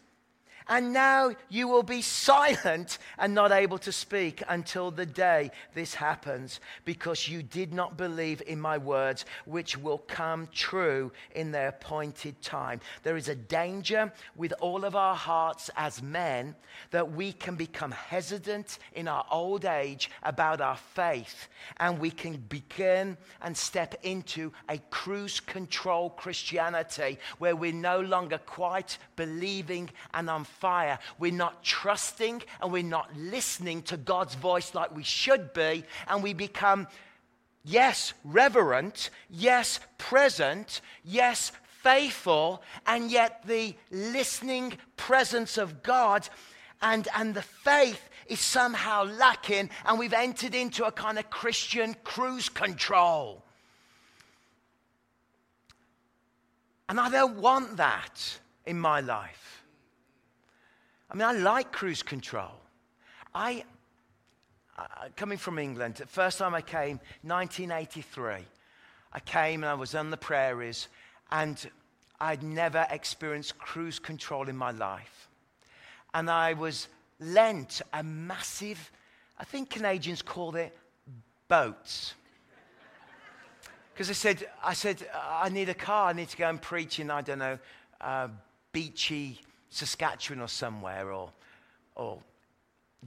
And 0.67 0.93
now 0.93 1.35
you 1.49 1.67
will 1.67 1.83
be 1.83 2.01
silent 2.01 2.97
and 3.17 3.33
not 3.35 3.51
able 3.51 3.77
to 3.79 3.91
speak 3.91 4.41
until 4.47 4.91
the 4.91 5.05
day 5.05 5.51
this 5.73 5.93
happens, 5.95 6.59
because 6.85 7.27
you 7.27 7.43
did 7.43 7.73
not 7.73 7.97
believe 7.97 8.41
in 8.47 8.59
my 8.59 8.77
words, 8.77 9.25
which 9.45 9.77
will 9.77 9.97
come 9.97 10.47
true 10.53 11.11
in 11.35 11.51
their 11.51 11.69
appointed 11.69 12.41
time. 12.41 12.79
There 13.03 13.17
is 13.17 13.27
a 13.27 13.35
danger 13.35 14.11
with 14.35 14.53
all 14.61 14.85
of 14.85 14.95
our 14.95 15.15
hearts 15.15 15.69
as 15.75 16.01
men 16.01 16.55
that 16.91 17.11
we 17.11 17.33
can 17.33 17.55
become 17.55 17.91
hesitant 17.91 18.79
in 18.93 19.07
our 19.07 19.25
old 19.29 19.65
age 19.65 20.09
about 20.23 20.61
our 20.61 20.77
faith, 20.77 21.49
and 21.77 21.99
we 21.99 22.09
can 22.09 22.37
begin 22.49 23.17
and 23.41 23.55
step 23.55 23.95
into 24.03 24.51
a 24.69 24.77
cruise 24.89 25.39
control 25.39 26.09
Christianity 26.09 27.19
where 27.37 27.55
we're 27.55 27.73
no 27.73 27.99
longer 27.99 28.37
quite 28.37 28.97
believing 29.15 29.89
and 30.13 30.29
on 30.29 30.45
fire. 30.59 30.99
We're 31.19 31.31
not 31.31 31.63
trusting 31.63 32.43
and 32.61 32.71
we're 32.71 32.83
not 32.83 33.15
listening 33.15 33.81
to 33.83 33.97
God's 33.97 34.35
voice 34.35 34.73
like 34.73 34.95
we 34.95 35.03
should 35.03 35.53
be, 35.53 35.83
and 36.07 36.23
we 36.23 36.33
become, 36.33 36.87
yes, 37.63 38.13
reverent, 38.23 39.09
yes, 39.29 39.79
present, 39.97 40.81
yes, 41.03 41.51
faithful, 41.81 42.63
and 42.87 43.11
yet 43.11 43.43
the 43.45 43.75
listening 43.91 44.73
presence 44.95 45.57
of 45.57 45.83
God 45.83 46.29
and, 46.81 47.07
and 47.15 47.33
the 47.33 47.41
faith 47.41 48.09
is 48.27 48.39
somehow 48.39 49.03
lacking, 49.03 49.69
and 49.85 49.99
we've 49.99 50.13
entered 50.13 50.55
into 50.55 50.85
a 50.85 50.91
kind 50.91 51.17
of 51.17 51.29
Christian 51.29 51.95
cruise 52.03 52.49
control. 52.49 53.43
And 56.89 56.99
I 56.99 57.09
don't 57.09 57.37
want 57.37 57.77
that 57.77 58.39
in 58.65 58.79
my 58.79 58.99
life. 58.99 59.62
I 61.13 61.15
mean, 61.15 61.27
I 61.27 61.33
like 61.33 61.71
cruise 61.71 62.01
control. 62.01 62.51
I, 63.35 63.65
uh, 64.79 64.85
coming 65.15 65.37
from 65.37 65.59
England, 65.59 65.95
the 65.95 66.07
first 66.07 66.39
time 66.39 66.55
I 66.55 66.61
came, 66.61 66.99
1983, 67.21 68.37
I 69.13 69.19
came 69.19 69.61
and 69.61 69.69
I 69.69 69.75
was 69.75 69.93
on 69.93 70.09
the 70.09 70.17
prairies, 70.17 70.87
and 71.31 71.69
I'd 72.19 72.41
never 72.41 72.87
experienced 72.89 73.59
cruise 73.59 73.99
control 73.99 74.49
in 74.49 74.57
my 74.57 74.71
life. 74.71 75.29
And 76.15 76.31
I 76.31 76.53
was 76.53 76.87
lent 77.19 77.83
a 77.93 78.01
massive, 78.01 78.91
I 79.37 79.43
think 79.43 79.69
Canadians 79.69 80.23
call 80.23 80.55
it 80.55 80.75
boats. 81.47 82.15
Because 83.93 84.09
I 84.09 84.13
said, 84.13 84.47
I 84.63 84.73
said, 84.73 85.07
I 85.13 85.49
need 85.49 85.69
a 85.69 85.75
car. 85.75 86.09
I 86.09 86.13
need 86.13 86.29
to 86.29 86.37
go 86.37 86.49
and 86.49 86.59
preach 86.59 86.99
in, 86.99 87.11
I 87.11 87.21
don't 87.21 87.37
know, 87.37 87.59
uh, 88.01 88.29
beachy 88.71 89.39
Saskatchewan 89.73 90.41
or 90.41 90.47
somewhere, 90.47 91.11
or, 91.11 91.29
or 91.95 92.19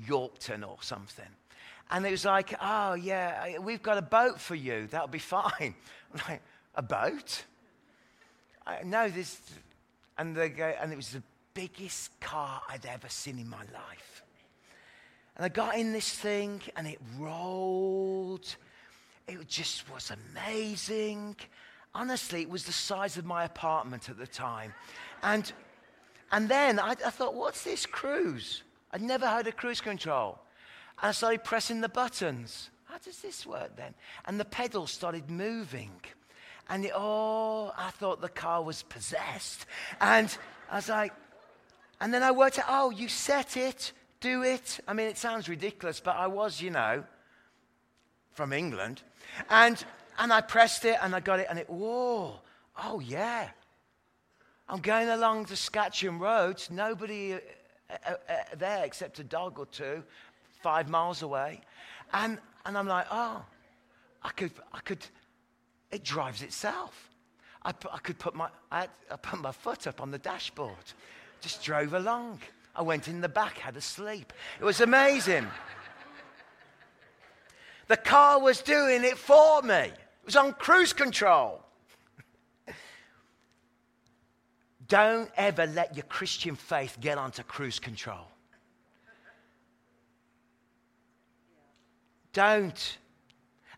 Yorkton 0.07 0.67
or 0.67 0.77
something. 0.81 1.27
And 1.91 2.05
it 2.05 2.11
was 2.11 2.25
like, 2.25 2.55
oh, 2.61 2.95
yeah, 2.95 3.59
we've 3.59 3.83
got 3.83 3.99
a 3.99 4.03
boat 4.03 4.41
for 4.41 4.55
you. 4.55 4.89
That'll 4.89 5.07
be 5.07 5.19
fine. 5.19 5.53
I'm 6.15 6.21
like, 6.29 6.43
a 6.75 6.83
boat? 6.83 7.45
I, 8.67 8.83
no, 8.85 9.09
this. 9.09 9.41
And, 10.19 10.35
they 10.35 10.49
go, 10.49 10.75
and 10.81 10.93
it 10.93 10.97
was 10.97 11.11
the 11.11 11.23
biggest 11.55 12.19
car 12.21 12.61
I'd 12.69 12.87
ever 12.87 13.09
seen 13.09 13.39
in 13.39 13.49
my 13.49 13.63
life. 13.73 14.23
And 15.37 15.45
I 15.45 15.49
got 15.49 15.77
in 15.77 15.93
this 15.93 16.11
thing 16.11 16.63
and 16.77 16.87
it 16.87 16.99
rolled. 17.19 18.57
It 19.29 19.47
just 19.49 19.91
was 19.93 20.11
amazing. 20.11 21.37
Honestly, 21.95 22.43
it 22.43 22.51
was 22.51 22.65
the 22.65 22.73
size 22.73 23.17
of 23.17 23.25
my 23.25 23.45
apartment 23.45 24.09
at 24.09 24.19
the 24.19 24.27
time. 24.27 24.73
And, 25.23 25.53
and 26.33 26.49
then 26.49 26.79
I, 26.79 26.91
I 26.91 27.11
thought, 27.11 27.35
what's 27.35 27.63
this 27.63 27.87
cruise? 27.87 28.63
I'd 28.93 29.03
never 29.03 29.27
heard 29.27 29.47
of 29.47 29.57
cruise 29.57 29.81
control. 29.81 30.39
And 31.03 31.09
I 31.09 31.13
started 31.13 31.45
pressing 31.45 31.81
the 31.81 31.89
buttons. 31.89 32.71
How 32.85 32.99
does 32.99 33.21
this 33.21 33.47
work 33.47 33.77
then? 33.77 33.95
And 34.25 34.41
the 34.41 34.45
pedals 34.45 34.91
started 34.91 35.31
moving. 35.31 35.93
And 36.69 36.85
it, 36.85 36.93
oh, 36.95 37.73
I 37.77 37.91
thought 37.91 38.21
the 38.21 38.29
car 38.29 38.63
was 38.63 38.83
possessed. 38.83 39.67
And 40.01 40.37
I 40.71 40.77
was 40.77 40.89
like, 40.89 41.13
and 42.01 42.13
then 42.13 42.23
I 42.23 42.31
worked 42.31 42.59
out, 42.59 42.67
oh, 42.69 42.91
you 42.91 43.09
set 43.09 43.57
it, 43.57 43.93
do 44.21 44.43
it. 44.43 44.81
I 44.87 44.93
mean, 44.93 45.07
it 45.07 45.19
sounds 45.19 45.49
ridiculous, 45.49 46.01
but 46.01 46.17
I 46.17 46.27
was, 46.27 46.61
you 46.61 46.71
know, 46.71 47.05
from 48.33 48.53
England. 48.53 49.03
And, 49.49 49.83
and 50.19 50.33
I 50.33 50.41
pressed 50.41 50.85
it 50.85 50.97
and 51.03 51.15
I 51.15 51.21
got 51.21 51.41
it, 51.41 51.47
and 51.49 51.59
it, 51.59 51.71
whoa, 51.71 52.41
oh, 52.83 53.01
yeah. 53.01 53.49
I'm 54.69 54.81
going 54.81 55.09
along 55.09 55.45
the 55.45 55.57
Saskatchewan 55.57 56.19
roads, 56.19 56.71
nobody 56.71 57.35
uh, 57.35 57.39
uh, 57.91 58.15
uh, 58.29 58.35
there 58.59 58.85
except 58.85 59.19
a 59.21 59.25
dog 59.25 59.59
or 59.59 59.67
two, 59.67 60.03
five 60.61 60.89
miles 60.89 61.23
away. 61.23 61.61
And, 62.13 62.39
and 62.65 62.77
I'm 62.77 62.89
like, 62.89 63.07
oh, 63.11 63.45
I 64.23 64.31
could, 64.31 64.51
I 64.73 64.81
could, 64.81 65.07
it 65.93 66.03
drives 66.03 66.43
itself. 66.43 67.11
I, 67.65 67.73
I 67.93 67.99
could 67.99 68.19
put 68.19 68.35
my, 68.35 68.49
I, 68.73 68.81
had, 68.81 68.91
I 69.11 69.17
put 69.17 69.41
my 69.41 69.53
foot 69.53 69.87
up 69.87 70.01
on 70.01 70.11
the 70.11 70.19
dashboard, 70.19 70.75
just 71.41 71.63
drove 71.63 71.95
along. 71.95 72.41
I 72.75 72.83
went 72.83 73.07
in 73.07 73.21
the 73.21 73.29
back, 73.29 73.59
had 73.59 73.77
a 73.77 73.81
sleep. 73.81 74.33
It 74.61 74.65
was 74.65 74.81
amazing. 74.81 75.47
the 77.87 77.97
car 77.97 78.41
was 78.41 78.63
doing 78.63 79.05
it 79.05 79.17
for 79.17 79.63
me. 79.63 79.75
It 79.77 79.95
was 80.25 80.37
on 80.37 80.55
cruise 80.55 80.93
control. 80.93 81.63
Don't 84.89 85.31
ever 85.37 85.67
let 85.67 85.97
your 85.97 86.05
Christian 86.05 86.55
faith 86.55 86.99
get 87.01 87.19
onto 87.19 87.43
cruise 87.43 87.79
control. 87.79 88.29
Don't. 92.33 92.99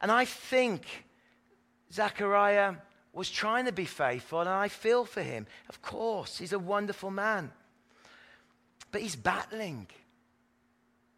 And 0.00 0.10
I 0.10 0.24
think 0.24 0.82
Zechariah 1.92 2.74
was 3.12 3.30
trying 3.30 3.64
to 3.64 3.72
be 3.72 3.84
faithful, 3.84 4.40
and 4.40 4.48
I 4.48 4.68
feel 4.68 5.04
for 5.04 5.22
him. 5.22 5.46
Of 5.68 5.80
course, 5.80 6.38
he's 6.38 6.52
a 6.52 6.58
wonderful 6.58 7.10
man. 7.10 7.50
But 8.90 9.02
he's 9.02 9.16
battling. 9.16 9.86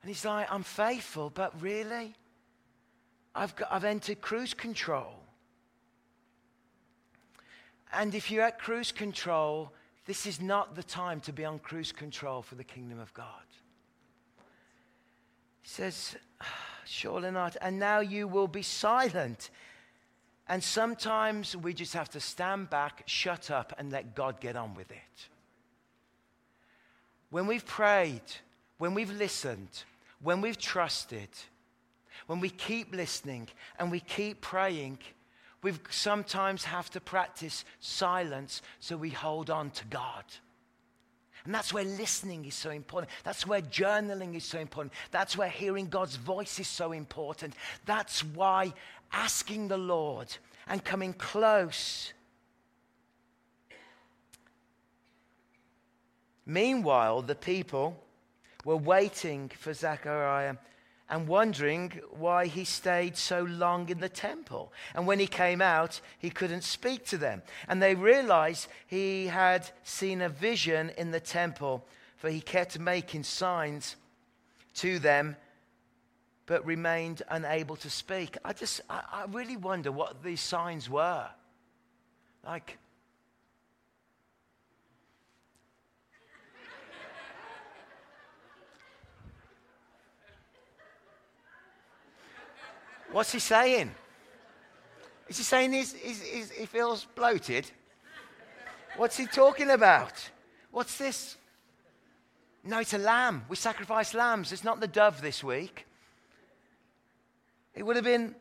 And 0.03 0.09
he's 0.09 0.25
like, 0.25 0.53
I'm 0.53 0.63
faithful, 0.63 1.31
but 1.31 1.61
really? 1.61 2.15
I've, 3.35 3.55
got, 3.57 3.73
I've 3.73 3.85
entered 3.85 4.21
cruise 4.21 4.55
control. 4.55 5.15
And 7.93 8.15
if 8.15 8.31
you're 8.31 8.45
at 8.45 8.59
cruise 8.59 8.93
control, 8.93 9.73
this 10.11 10.27
is 10.27 10.41
not 10.41 10.75
the 10.75 10.83
time 10.83 11.21
to 11.21 11.33
be 11.33 11.45
on 11.45 11.61
cruise 11.61 11.93
control 11.93 12.43
for 12.43 12.57
the 12.57 12.65
kingdom 12.65 12.99
of 12.99 13.15
God. 13.15 13.47
He 15.63 15.69
says, 15.69 16.17
Surely 16.85 17.31
not. 17.31 17.57
And 17.63 17.79
now 17.79 18.01
you 18.01 18.27
will 18.27 18.49
be 18.49 18.63
silent. 18.63 19.51
And 20.49 20.65
sometimes 20.65 21.57
we 21.57 21.73
just 21.73 21.95
have 21.95 22.09
to 22.09 22.19
stand 22.19 22.71
back, 22.71 23.05
shut 23.07 23.53
up, 23.53 23.73
and 23.79 23.93
let 23.93 24.17
God 24.17 24.41
get 24.41 24.57
on 24.57 24.75
with 24.75 24.91
it. 24.91 25.29
When 27.31 27.47
we've 27.47 27.65
prayed, 27.65 28.21
when 28.79 28.95
we've 28.95 29.13
listened, 29.13 29.85
when 30.21 30.41
we've 30.41 30.59
trusted, 30.59 31.29
when 32.27 32.41
we 32.41 32.51
keep 32.51 32.93
listening 32.93 33.47
and 33.79 33.93
we 33.93 34.01
keep 34.01 34.41
praying, 34.41 34.99
we 35.63 35.73
sometimes 35.91 36.65
have 36.65 36.91
to 36.91 37.01
practice 37.01 37.65
silence 37.81 38.63
so 38.79 38.97
we 38.97 39.11
hold 39.11 39.51
on 39.51 39.71
to 39.71 39.85
God. 39.87 40.25
And 41.45 41.55
that's 41.55 41.73
where 41.73 41.85
listening 41.85 42.45
is 42.45 42.55
so 42.55 42.71
important. 42.71 43.11
That's 43.25 43.47
where 43.47 43.63
journaling 43.63 44.35
is 44.35 44.45
so 44.45 44.59
important. 44.59 44.93
That's 45.11 45.37
where 45.37 45.49
hearing 45.49 45.89
God's 45.89 46.17
voice 46.17 46.59
is 46.59 46.69
so 46.69 46.93
important. 46.93 47.55
That's 47.87 48.23
why 48.23 48.73
asking 49.13 49.69
the 49.69 49.79
Lord 49.79 50.29
and 50.67 50.85
coming 50.85 51.15
close. 51.15 52.13
Meanwhile, 56.45 57.23
the 57.23 57.35
people 57.35 58.03
were 58.65 58.77
waiting 58.77 59.51
for 59.57 59.73
Zechariah 59.73 60.57
and 61.11 61.27
wondering 61.27 62.01
why 62.13 62.47
he 62.47 62.65
stayed 62.65 63.17
so 63.17 63.43
long 63.43 63.89
in 63.89 63.99
the 63.99 64.09
temple. 64.09 64.73
And 64.95 65.07
when 65.07 65.19
he 65.19 65.27
came 65.27 65.61
out, 65.61 66.01
he 66.19 66.31
couldn't 66.31 66.63
speak 66.63 67.05
to 67.07 67.19
them. 67.19 67.43
And 67.69 67.83
they 67.83 67.97
realized 67.97 68.69
he 68.87 69.27
had 69.27 69.69
seen 69.83 70.23
a 70.23 70.29
vision 70.29 70.93
in 70.97 71.11
the 71.11 71.21
temple, 71.21 71.85
for 72.17 72.31
he 72.31 72.41
kept 72.41 72.79
making 72.79 73.25
signs 73.25 73.97
to 74.77 75.01
them, 75.01 75.37
but 76.47 76.65
remained 76.65 77.23
unable 77.29 77.77
to 77.77 77.91
speak. 77.91 78.39
I 78.45 78.53
just, 78.53 78.81
I, 78.89 79.03
I 79.13 79.25
really 79.29 79.57
wonder 79.57 79.91
what 79.91 80.23
these 80.23 80.41
signs 80.41 80.89
were. 80.89 81.27
Like, 82.45 82.79
What's 93.13 93.33
he 93.33 93.39
saying? 93.39 93.91
Is 95.29 95.39
he 95.39 95.45
saying 95.45 95.73
he's, 95.73 95.93
he's, 95.93 96.23
he's, 96.23 96.51
he 96.51 96.67
feels 96.67 97.07
bloated? 97.15 97.71
What's 98.97 99.17
he 99.17 99.27
talking 99.27 99.71
about? 99.71 100.13
What's 100.71 100.99
this? 100.99 101.37
No, 102.65 102.81
it's 102.81 102.95
a 102.95 102.99
lamb. 102.99 103.45
We 103.49 103.57
sacrifice 103.57 104.15
lambs. 104.15 104.53
It's 104.53 104.65
not 104.65 104.81
the 104.81 104.89
dove 104.89 105.23
this 105.23 105.43
week. 105.43 105.87
It 107.75 107.85
would 107.85 107.97
have 107.97 108.05
been. 108.05 108.35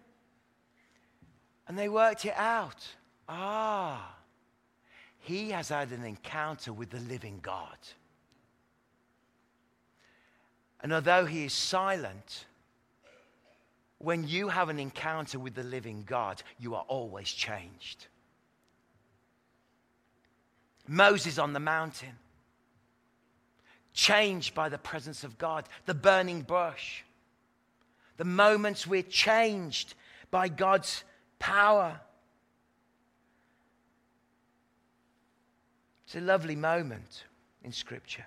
And 1.67 1.77
they 1.77 1.89
worked 1.89 2.25
it 2.25 2.33
out. 2.35 2.87
Ah, 3.27 4.15
he 5.19 5.51
has 5.51 5.69
had 5.69 5.91
an 5.91 6.03
encounter 6.03 6.73
with 6.73 6.89
the 6.89 6.99
living 6.99 7.39
God. 7.41 7.77
And 10.81 10.91
although 10.93 11.25
he 11.25 11.45
is 11.45 11.53
silent, 11.53 12.45
when 13.99 14.27
you 14.27 14.47
have 14.47 14.69
an 14.69 14.79
encounter 14.79 15.37
with 15.37 15.53
the 15.55 15.63
living 15.63 16.03
God, 16.07 16.41
you 16.57 16.75
are 16.75 16.85
always 16.87 17.29
changed. 17.29 18.07
Moses 20.87 21.37
on 21.37 21.53
the 21.53 21.59
mountain, 21.59 22.17
changed 23.93 24.55
by 24.55 24.69
the 24.69 24.77
presence 24.77 25.23
of 25.23 25.37
God, 25.37 25.67
the 25.85 25.93
burning 25.93 26.41
bush, 26.41 27.03
the 28.17 28.25
moments 28.25 28.87
we're 28.87 29.03
changed 29.03 29.93
by 30.31 30.47
God's 30.47 31.03
power. 31.37 31.99
It's 36.05 36.15
a 36.15 36.21
lovely 36.21 36.55
moment 36.55 37.25
in 37.63 37.71
Scripture. 37.71 38.25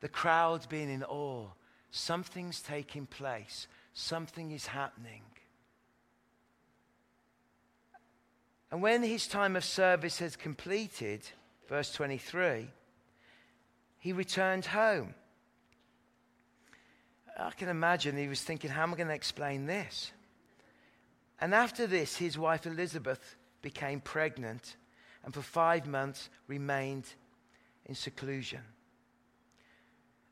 The 0.00 0.08
crowd 0.08 0.68
being 0.68 0.90
in 0.90 1.02
awe, 1.04 1.48
something's 1.90 2.60
taking 2.60 3.06
place 3.06 3.66
something 3.92 4.50
is 4.50 4.66
happening. 4.66 5.22
And 8.70 8.82
when 8.82 9.02
his 9.02 9.26
time 9.26 9.56
of 9.56 9.64
service 9.64 10.18
has 10.20 10.36
completed, 10.36 11.22
verse 11.68 11.92
23, 11.92 12.68
he 13.98 14.12
returned 14.12 14.66
home. 14.66 15.14
I 17.38 17.50
can 17.50 17.68
imagine 17.68 18.16
he 18.16 18.28
was 18.28 18.42
thinking, 18.42 18.70
how 18.70 18.82
am 18.82 18.94
I 18.94 18.96
going 18.96 19.08
to 19.08 19.14
explain 19.14 19.66
this? 19.66 20.12
And 21.40 21.54
after 21.54 21.86
this, 21.86 22.16
his 22.16 22.36
wife 22.38 22.66
Elizabeth 22.66 23.36
became 23.62 24.00
pregnant 24.00 24.76
and 25.24 25.34
for 25.34 25.42
five 25.42 25.86
months 25.86 26.28
remained 26.46 27.06
in 27.86 27.94
seclusion. 27.94 28.60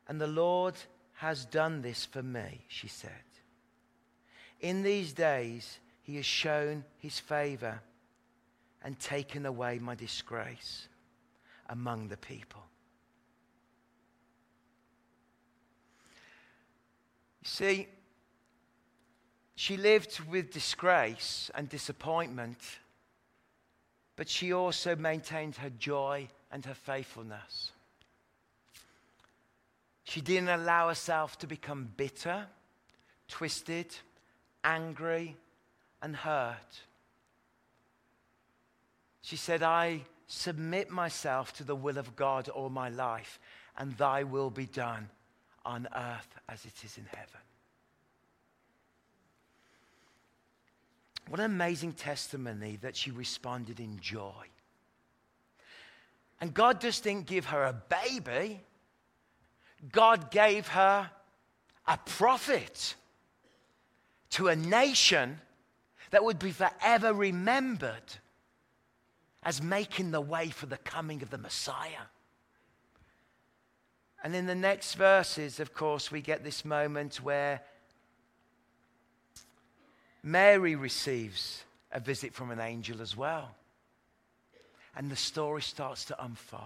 And 0.07 0.21
the 0.21 0.27
Lord 0.27 0.75
has 1.14 1.44
done 1.44 1.83
this 1.83 2.05
for 2.05 2.23
me, 2.23 2.64
she 2.68 2.88
said. 2.88 3.11
In 4.61 4.83
these 4.83 5.12
days, 5.12 5.79
he 6.03 6.16
has 6.16 6.27
shown 6.27 6.85
his 6.99 7.18
favor 7.18 7.81
and 8.83 8.99
taken 8.99 9.47
away 9.47 9.79
my 9.79 9.94
disgrace 9.94 10.88
among 11.68 12.09
the 12.09 12.16
people. 12.16 12.62
You 17.42 17.49
see, 17.49 17.88
she 19.55 19.77
lived 19.77 20.21
with 20.21 20.53
disgrace 20.53 21.51
and 21.55 21.68
disappointment, 21.68 22.59
but 24.16 24.29
she 24.29 24.53
also 24.53 24.97
maintained 24.97 25.57
her 25.57 25.71
joy 25.71 26.29
and 26.51 26.64
her 26.64 26.75
faithfulness. 26.75 27.73
She 30.05 30.21
didn't 30.21 30.49
allow 30.49 30.88
herself 30.88 31.38
to 31.40 31.47
become 31.47 31.92
bitter, 31.97 32.47
twisted, 33.29 33.94
angry, 34.64 35.37
and 36.03 36.14
hurt. 36.14 36.81
She 39.23 39.37
said, 39.37 39.62
I 39.62 40.03
submit 40.27 40.90
myself 40.90 41.53
to 41.55 41.64
the 41.64 41.75
will 41.75 41.99
of 41.99 42.16
God 42.16 42.49
all 42.49 42.71
my 42.71 42.88
life, 42.88 43.38
and 43.77 43.97
thy 43.97 44.23
will 44.23 44.51
be 44.51 44.66
done 44.66 45.09
on 45.64 45.88
earth 45.94 46.38
as 46.49 46.64
it 46.64 46.85
is 46.85 46.97
in 46.99 47.05
heaven. 47.05 47.40
What 51.29 51.40
an 51.40 51.47
amazing 51.47 51.92
testimony 51.92 52.79
that 52.81 52.97
she 52.97 53.11
responded 53.11 53.81
in 53.81 54.01
joy. 54.01 54.47
And 56.40 56.55
God 56.55 56.81
just 56.81 57.05
didn't 57.05 57.27
give 57.27 57.47
her 57.47 57.64
a 57.64 57.73
baby, 57.73 58.61
God 59.92 60.31
gave 60.31 60.68
her 60.68 61.11
a 61.87 61.99
prophet 61.99 62.94
to 64.31 64.49
a 64.49 64.57
nation 64.57 65.41
that 66.11 66.25
would 66.25 66.38
be 66.38 66.53
forever 66.53 67.12
remembered 67.12 68.17
as 69.43 69.62
making 69.62 70.11
the 70.11 70.21
way 70.21 70.51
for 70.51 70.67
the 70.67 70.77
coming 70.79 71.23
of 71.23 71.31
the 71.31 71.38
Messiah. 71.38 72.07
And 74.23 74.35
in 74.35 74.47
the 74.47 74.55
next 74.55 74.95
verses, 74.95 75.61
of 75.61 75.73
course, 75.75 76.11
we 76.11 76.21
get 76.21 76.43
this 76.43 76.64
moment 76.64 77.23
where 77.23 77.62
Mary 80.23 80.75
receives 80.75 81.62
a 81.93 82.01
visit 82.01 82.35
from 82.35 82.51
an 82.51 82.61
angel 82.61 83.01
as 83.01 83.17
well. 83.17 83.55
And 84.97 85.11
the 85.11 85.17
story 85.17 85.62
starts 85.62 86.05
to 86.07 86.25
unfold. 86.25 86.62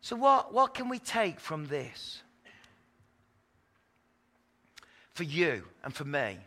So, 0.00 0.16
what, 0.16 0.54
what 0.54 0.74
can 0.74 0.88
we 0.88 0.98
take 0.98 1.40
from 1.40 1.66
this? 1.66 2.22
For 5.14 5.24
you 5.24 5.64
and 5.84 5.94
for 5.94 6.04
me? 6.04 6.38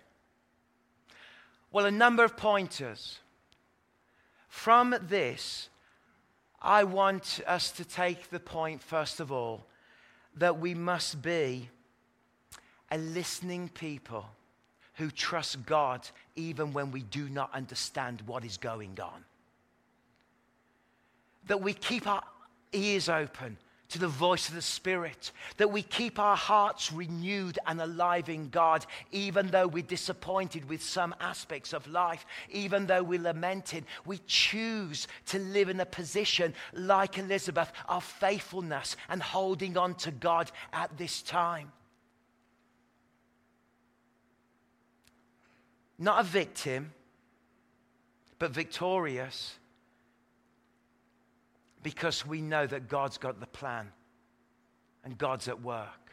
Well, 1.71 1.85
a 1.85 1.91
number 1.91 2.23
of 2.23 2.37
pointers. 2.37 3.19
From 4.47 4.95
this, 5.01 5.69
I 6.61 6.83
want 6.83 7.41
us 7.45 7.71
to 7.71 7.85
take 7.85 8.29
the 8.29 8.39
point, 8.39 8.81
first 8.81 9.19
of 9.19 9.31
all, 9.31 9.65
that 10.37 10.59
we 10.59 10.73
must 10.73 11.21
be 11.21 11.69
a 12.91 12.97
listening 12.97 13.69
people 13.69 14.25
who 14.95 15.11
trust 15.11 15.65
God 15.65 16.07
even 16.35 16.73
when 16.73 16.91
we 16.91 17.03
do 17.03 17.29
not 17.29 17.53
understand 17.53 18.21
what 18.25 18.45
is 18.45 18.57
going 18.57 18.97
on. 19.01 19.23
That 21.47 21.61
we 21.61 21.73
keep 21.73 22.07
our 22.07 22.23
ears 22.71 23.09
open 23.09 23.57
to 23.89 23.99
the 23.99 24.07
voice 24.07 24.49
of 24.49 24.55
the 24.55 24.61
Spirit, 24.61 25.31
that 25.57 25.71
we 25.71 25.81
keep 25.81 26.17
our 26.19 26.35
hearts 26.35 26.91
renewed 26.91 27.59
and 27.67 27.79
alive 27.79 28.29
in 28.29 28.49
God, 28.49 28.85
even 29.11 29.47
though 29.47 29.67
we're 29.67 29.83
disappointed 29.83 30.67
with 30.67 30.81
some 30.81 31.13
aspects 31.19 31.73
of 31.73 31.87
life, 31.87 32.25
even 32.49 32.87
though 32.87 33.03
we're 33.03 33.21
lamenting. 33.21 33.85
We 34.05 34.19
choose 34.25 35.07
to 35.27 35.39
live 35.39 35.69
in 35.69 35.79
a 35.79 35.85
position 35.85 36.53
like 36.73 37.17
Elizabeth 37.17 37.71
of 37.87 38.03
faithfulness 38.03 38.95
and 39.07 39.21
holding 39.21 39.77
on 39.77 39.95
to 39.95 40.11
God 40.11 40.51
at 40.73 40.97
this 40.97 41.21
time. 41.21 41.71
Not 45.97 46.21
a 46.21 46.23
victim, 46.23 46.91
but 48.39 48.51
victorious 48.51 49.55
because 51.85 52.25
we 52.25 52.41
know 52.41 52.65
that 52.65 52.89
God's 52.89 53.19
got 53.19 53.39
the 53.39 53.45
plan 53.45 53.91
and 55.03 55.15
God's 55.19 55.47
at 55.47 55.61
work. 55.61 56.09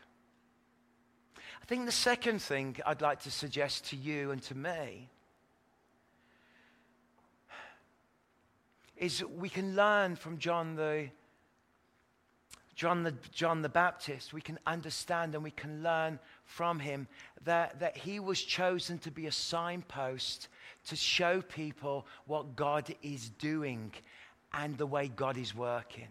I 1.35 1.65
think 1.65 1.87
the 1.87 1.93
second 1.93 2.43
thing 2.43 2.77
I'd 2.85 3.01
like 3.01 3.21
to 3.23 3.31
suggest 3.31 3.87
to 3.87 3.97
you 3.97 4.33
and 4.33 4.43
to 4.43 4.55
me 4.55 5.09
is 8.99 9.25
we 9.25 9.49
can 9.49 9.75
learn 9.75 10.15
from 10.15 10.37
John 10.37 10.77
the 10.77 11.09
John 12.75 13.03
the, 13.03 13.15
John 13.33 13.63
the 13.63 13.69
Baptist, 13.71 14.35
we 14.35 14.43
can 14.43 14.59
understand 14.67 15.35
and 15.35 15.43
we 15.43 15.51
can 15.51 15.83
learn 15.83 16.19
from 16.45 16.81
him 16.81 17.07
that, 17.45 17.81
that 17.81 17.97
he 17.97 18.21
was 18.21 18.43
chosen 18.43 18.99
to 19.01 19.11
be 19.11 19.27
a 19.27 19.33
signpost 19.33 20.49
to 20.89 20.97
show 20.97 21.41
people 21.41 22.07
what 22.27 22.57
God 22.57 22.95
is 23.03 23.31
doing 23.31 23.93
and 24.55 24.77
the 24.77 24.87
way 24.87 25.09
God 25.09 25.37
is 25.37 25.55
working. 25.55 26.09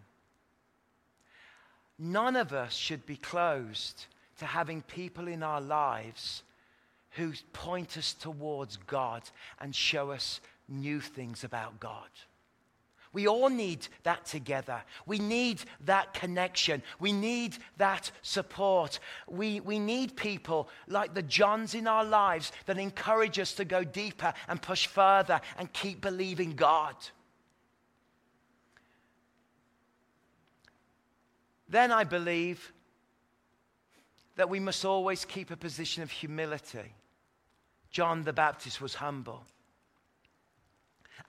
None 1.98 2.36
of 2.36 2.52
us 2.52 2.74
should 2.74 3.06
be 3.06 3.16
closed 3.16 4.06
to 4.40 4.46
having 4.46 4.82
people 4.82 5.28
in 5.28 5.44
our 5.44 5.62
lives 5.62 6.44
who 7.12 7.34
point 7.54 7.98
us 7.98 8.14
towards 8.14 8.78
God 8.78 9.22
and 9.60 9.76
show 9.76 10.12
us 10.12 10.42
new 10.68 11.00
things 11.00 11.44
about 11.44 11.80
God. 11.80 12.10
We 13.14 13.28
all 13.28 13.50
need 13.50 13.88
that 14.04 14.26
together. 14.26 14.82
We 15.06 15.20
need 15.20 15.62
that 15.86 16.14
connection. 16.14 16.82
We 17.00 17.12
need 17.12 17.58
that 17.78 18.10
support. 18.22 19.00
We, 19.28 19.60
we 19.60 19.80
need 19.80 20.16
people 20.16 20.70
like 20.88 21.14
the 21.14 21.22
Johns 21.22 21.76
in 21.76 21.88
our 21.88 22.06
lives 22.06 22.54
that 22.68 22.78
encourage 22.78 23.38
us 23.38 23.54
to 23.56 23.66
go 23.66 23.84
deeper 23.84 24.34
and 24.48 24.62
push 24.62 24.88
further 24.88 25.42
and 25.58 25.72
keep 25.74 26.00
believing 26.00 26.54
God. 26.54 26.96
Then 31.72 31.92
I 31.92 32.04
believe 32.04 32.74
that 34.36 34.50
we 34.50 34.60
must 34.60 34.84
always 34.86 35.26
keep 35.26 35.52
a 35.52 35.58
position 35.58 36.04
of 36.04 36.12
humility. 36.12 36.94
John 37.90 38.24
the 38.24 38.34
Baptist 38.34 38.82
was 38.82 38.96
humble. 38.96 39.44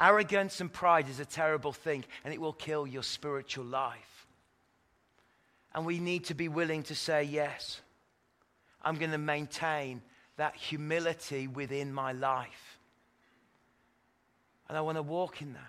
Arrogance 0.01 0.61
and 0.61 0.73
pride 0.73 1.09
is 1.09 1.21
a 1.21 1.25
terrible 1.25 1.73
thing, 1.73 2.05
and 2.25 2.35
it 2.35 2.41
will 2.41 2.53
kill 2.53 2.87
your 2.87 3.03
spiritual 3.03 3.65
life. 3.65 4.27
And 5.75 5.87
we 5.87 5.99
need 5.99 6.25
to 6.25 6.35
be 6.35 6.49
willing 6.49 6.83
to 6.85 6.95
say, 6.95 7.23
Yes, 7.23 7.81
I'm 8.83 8.97
going 8.97 9.13
to 9.13 9.19
maintain 9.19 10.03
that 10.37 10.57
humility 10.57 11.47
within 11.47 11.93
my 11.93 12.13
life. 12.13 12.79
And 14.69 14.77
I 14.77 14.81
want 14.81 14.97
to 14.99 15.03
walk 15.03 15.41
in 15.41 15.53
that. 15.53 15.61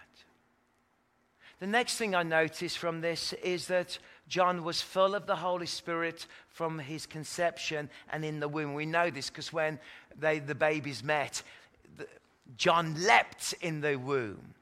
The 1.60 1.68
next 1.68 1.98
thing 1.98 2.16
I 2.16 2.24
notice 2.24 2.76
from 2.76 3.02
this 3.02 3.34
is 3.34 3.68
that 3.68 3.98
John 4.28 4.64
was 4.64 4.82
full 4.82 5.16
of 5.16 5.26
the 5.26 5.36
Holy 5.36 5.66
Spirit 5.66 6.26
from 6.50 6.80
his 6.80 7.06
conception 7.06 7.90
and 8.12 8.24
in 8.24 8.40
the 8.40 8.48
womb. 8.48 8.74
We 8.74 8.86
know 8.86 9.10
this 9.10 9.30
because 9.30 9.52
when 9.52 9.80
they, 10.18 10.40
the 10.40 10.56
babies 10.56 11.04
met, 11.04 11.44
John 12.58 12.96
leapt 13.04 13.54
in 13.62 13.82
the 13.82 13.96
womb. 13.96 14.54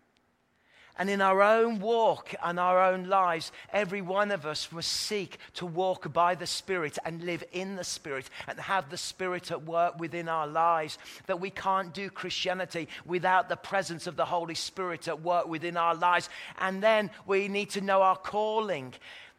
And 0.97 1.09
in 1.09 1.21
our 1.21 1.41
own 1.41 1.79
walk 1.79 2.35
and 2.43 2.59
our 2.59 2.79
own 2.79 3.05
lives, 3.05 3.51
every 3.71 4.01
one 4.01 4.29
of 4.29 4.45
us 4.45 4.71
must 4.71 4.91
seek 4.91 5.39
to 5.55 5.65
walk 5.65 6.11
by 6.13 6.35
the 6.35 6.45
Spirit 6.45 6.99
and 7.03 7.23
live 7.23 7.43
in 7.53 7.75
the 7.75 7.83
Spirit 7.83 8.29
and 8.47 8.59
have 8.59 8.89
the 8.89 8.97
Spirit 8.97 9.51
at 9.51 9.63
work 9.63 9.99
within 9.99 10.27
our 10.27 10.45
lives. 10.45 10.97
That 11.25 11.39
we 11.39 11.49
can't 11.49 11.93
do 11.93 12.09
Christianity 12.09 12.87
without 13.05 13.49
the 13.49 13.55
presence 13.55 14.05
of 14.05 14.15
the 14.15 14.25
Holy 14.25 14.53
Spirit 14.53 15.07
at 15.07 15.21
work 15.21 15.47
within 15.47 15.77
our 15.77 15.95
lives. 15.95 16.29
And 16.59 16.83
then 16.83 17.09
we 17.25 17.47
need 17.47 17.71
to 17.71 17.81
know 17.81 18.01
our 18.01 18.17
calling. 18.17 18.93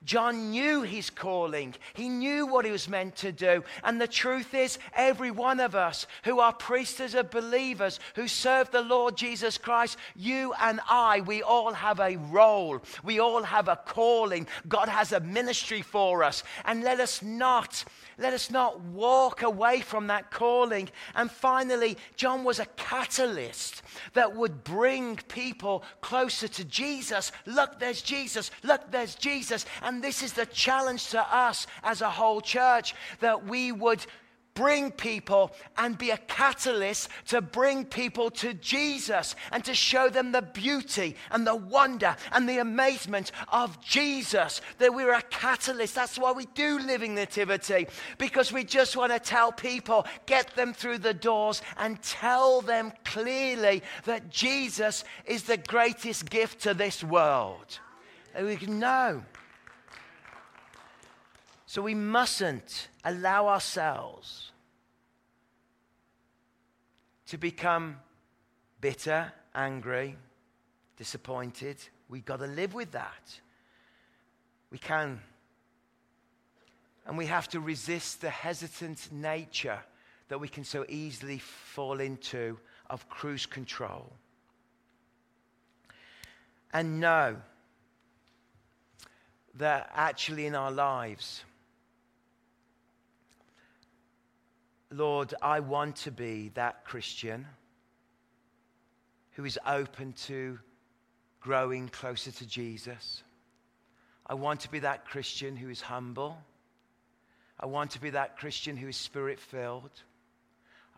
John 0.04 0.50
knew 0.50 0.82
his 0.82 1.10
calling. 1.10 1.74
He 1.94 2.08
knew 2.08 2.46
what 2.46 2.64
he 2.64 2.72
was 2.72 2.88
meant 2.88 3.16
to 3.16 3.32
do. 3.32 3.62
And 3.84 4.00
the 4.00 4.08
truth 4.08 4.54
is, 4.54 4.78
every 4.94 5.30
one 5.30 5.60
of 5.60 5.74
us 5.74 6.06
who 6.24 6.40
are 6.40 6.52
priests 6.52 7.14
of 7.14 7.30
believers, 7.30 8.00
who 8.14 8.28
serve 8.28 8.70
the 8.70 8.82
Lord 8.82 9.16
Jesus 9.16 9.58
Christ, 9.58 9.96
you 10.16 10.52
and 10.60 10.80
I, 10.88 11.20
we 11.20 11.42
all 11.42 11.72
have 11.72 12.00
a 12.00 12.16
role. 12.16 12.82
We 13.04 13.20
all 13.20 13.42
have 13.42 13.68
a 13.68 13.76
calling. 13.76 14.46
God 14.68 14.88
has 14.88 15.12
a 15.12 15.20
ministry 15.20 15.82
for 15.82 16.24
us. 16.24 16.42
And 16.64 16.82
let 16.82 17.00
us 17.00 17.22
not 17.22 17.84
let 18.18 18.32
us 18.32 18.50
not 18.50 18.80
walk 18.80 19.42
away 19.42 19.80
from 19.80 20.08
that 20.08 20.30
calling. 20.30 20.88
And 21.14 21.30
finally, 21.30 21.96
John 22.16 22.44
was 22.44 22.58
a 22.58 22.66
catalyst 22.76 23.82
that 24.14 24.34
would 24.36 24.64
bring 24.64 25.16
people 25.28 25.82
closer 26.00 26.48
to 26.48 26.64
Jesus. 26.64 27.32
Look, 27.46 27.78
there's 27.78 28.02
Jesus. 28.02 28.50
Look, 28.62 28.90
there's 28.90 29.14
Jesus. 29.14 29.64
And 29.82 30.02
this 30.02 30.22
is 30.22 30.32
the 30.32 30.46
challenge 30.46 31.08
to 31.10 31.20
us 31.34 31.66
as 31.82 32.00
a 32.00 32.10
whole 32.10 32.40
church 32.40 32.94
that 33.20 33.46
we 33.46 33.72
would 33.72 34.04
bring 34.54 34.90
people 34.90 35.52
and 35.78 35.96
be 35.96 36.10
a 36.10 36.16
catalyst 36.18 37.08
to 37.28 37.40
bring 37.40 37.84
people 37.84 38.30
to 38.30 38.54
Jesus 38.54 39.34
and 39.50 39.64
to 39.64 39.74
show 39.74 40.08
them 40.08 40.32
the 40.32 40.42
beauty 40.42 41.16
and 41.30 41.46
the 41.46 41.56
wonder 41.56 42.16
and 42.32 42.48
the 42.48 42.58
amazement 42.58 43.32
of 43.50 43.80
Jesus. 43.80 44.60
That 44.78 44.94
we're 44.94 45.14
a 45.14 45.22
catalyst. 45.22 45.94
That's 45.94 46.18
why 46.18 46.32
we 46.32 46.46
do 46.54 46.78
Living 46.78 47.14
Nativity, 47.14 47.86
because 48.18 48.52
we 48.52 48.64
just 48.64 48.96
want 48.96 49.12
to 49.12 49.18
tell 49.18 49.52
people, 49.52 50.06
get 50.26 50.54
them 50.54 50.72
through 50.72 50.98
the 50.98 51.14
doors 51.14 51.62
and 51.78 52.00
tell 52.02 52.60
them 52.60 52.92
clearly 53.04 53.82
that 54.04 54.30
Jesus 54.30 55.04
is 55.24 55.44
the 55.44 55.56
greatest 55.56 56.28
gift 56.28 56.60
to 56.62 56.74
this 56.74 57.02
world. 57.02 57.78
And 58.34 58.46
we 58.46 58.56
can 58.56 58.78
know. 58.78 59.22
So 61.72 61.80
we 61.80 61.94
mustn't 61.94 62.88
allow 63.02 63.48
ourselves 63.48 64.52
to 67.28 67.38
become 67.38 67.96
bitter, 68.82 69.32
angry, 69.54 70.18
disappointed. 70.98 71.78
We've 72.10 72.26
got 72.26 72.40
to 72.40 72.46
live 72.46 72.74
with 72.74 72.90
that. 72.90 73.40
We 74.70 74.76
can. 74.76 75.22
And 77.06 77.16
we 77.16 77.24
have 77.24 77.48
to 77.48 77.60
resist 77.60 78.20
the 78.20 78.28
hesitant 78.28 79.10
nature 79.10 79.78
that 80.28 80.38
we 80.38 80.48
can 80.48 80.64
so 80.64 80.84
easily 80.90 81.38
fall 81.38 82.00
into 82.00 82.58
of 82.90 83.08
cruise 83.08 83.46
control. 83.46 84.12
And 86.70 87.00
know 87.00 87.36
that 89.54 89.90
actually 89.94 90.44
in 90.44 90.54
our 90.54 90.70
lives, 90.70 91.44
Lord, 94.92 95.34
I 95.40 95.60
want 95.60 95.96
to 95.96 96.10
be 96.10 96.50
that 96.54 96.84
Christian 96.84 97.46
who 99.32 99.44
is 99.44 99.58
open 99.66 100.12
to 100.12 100.58
growing 101.40 101.88
closer 101.88 102.30
to 102.30 102.46
Jesus. 102.46 103.22
I 104.26 104.34
want 104.34 104.60
to 104.60 104.70
be 104.70 104.80
that 104.80 105.06
Christian 105.06 105.56
who 105.56 105.70
is 105.70 105.80
humble. 105.80 106.38
I 107.58 107.66
want 107.66 107.92
to 107.92 108.00
be 108.00 108.10
that 108.10 108.36
Christian 108.36 108.76
who 108.76 108.88
is 108.88 108.96
spirit 108.96 109.40
filled. 109.40 109.90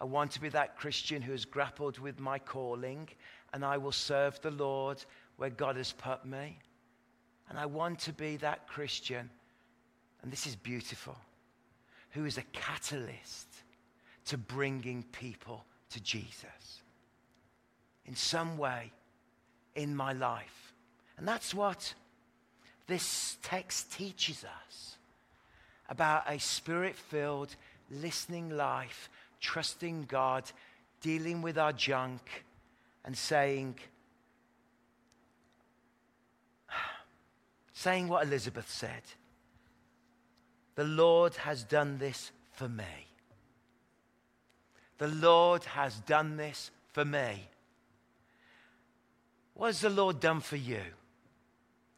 I 0.00 0.04
want 0.04 0.32
to 0.32 0.40
be 0.40 0.48
that 0.48 0.76
Christian 0.76 1.22
who 1.22 1.32
has 1.32 1.44
grappled 1.44 1.98
with 1.98 2.18
my 2.18 2.38
calling 2.38 3.08
and 3.52 3.64
I 3.64 3.78
will 3.78 3.92
serve 3.92 4.40
the 4.40 4.50
Lord 4.50 5.04
where 5.36 5.50
God 5.50 5.76
has 5.76 5.92
put 5.92 6.24
me. 6.26 6.58
And 7.48 7.58
I 7.58 7.66
want 7.66 8.00
to 8.00 8.12
be 8.12 8.36
that 8.38 8.66
Christian, 8.66 9.30
and 10.22 10.32
this 10.32 10.46
is 10.46 10.56
beautiful, 10.56 11.16
who 12.10 12.24
is 12.24 12.38
a 12.38 12.42
catalyst 12.52 13.53
to 14.26 14.38
bringing 14.38 15.02
people 15.12 15.64
to 15.90 16.00
Jesus 16.00 16.82
in 18.06 18.16
some 18.16 18.58
way 18.58 18.92
in 19.74 19.94
my 19.94 20.12
life. 20.12 20.72
And 21.16 21.26
that's 21.26 21.54
what 21.54 21.94
this 22.86 23.38
text 23.42 23.92
teaches 23.92 24.44
us 24.44 24.96
about 25.88 26.24
a 26.28 26.38
spirit 26.38 26.96
filled, 26.96 27.54
listening 27.90 28.50
life, 28.50 29.08
trusting 29.40 30.04
God, 30.08 30.44
dealing 31.00 31.42
with 31.42 31.58
our 31.58 31.72
junk, 31.72 32.44
and 33.04 33.16
saying, 33.16 33.76
saying 37.72 38.08
what 38.08 38.26
Elizabeth 38.26 38.70
said 38.70 39.02
The 40.74 40.84
Lord 40.84 41.34
has 41.36 41.62
done 41.64 41.98
this 41.98 42.32
for 42.52 42.68
me. 42.68 42.84
The 44.98 45.08
Lord 45.08 45.64
has 45.64 45.98
done 46.00 46.36
this 46.36 46.70
for 46.92 47.04
me. 47.04 47.48
What 49.54 49.68
has 49.68 49.80
the 49.80 49.90
Lord 49.90 50.20
done 50.20 50.40
for 50.40 50.56
you? 50.56 50.82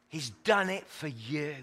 He's 0.09 0.29
done 0.29 0.69
it 0.69 0.87
for 0.87 1.07
you. 1.07 1.55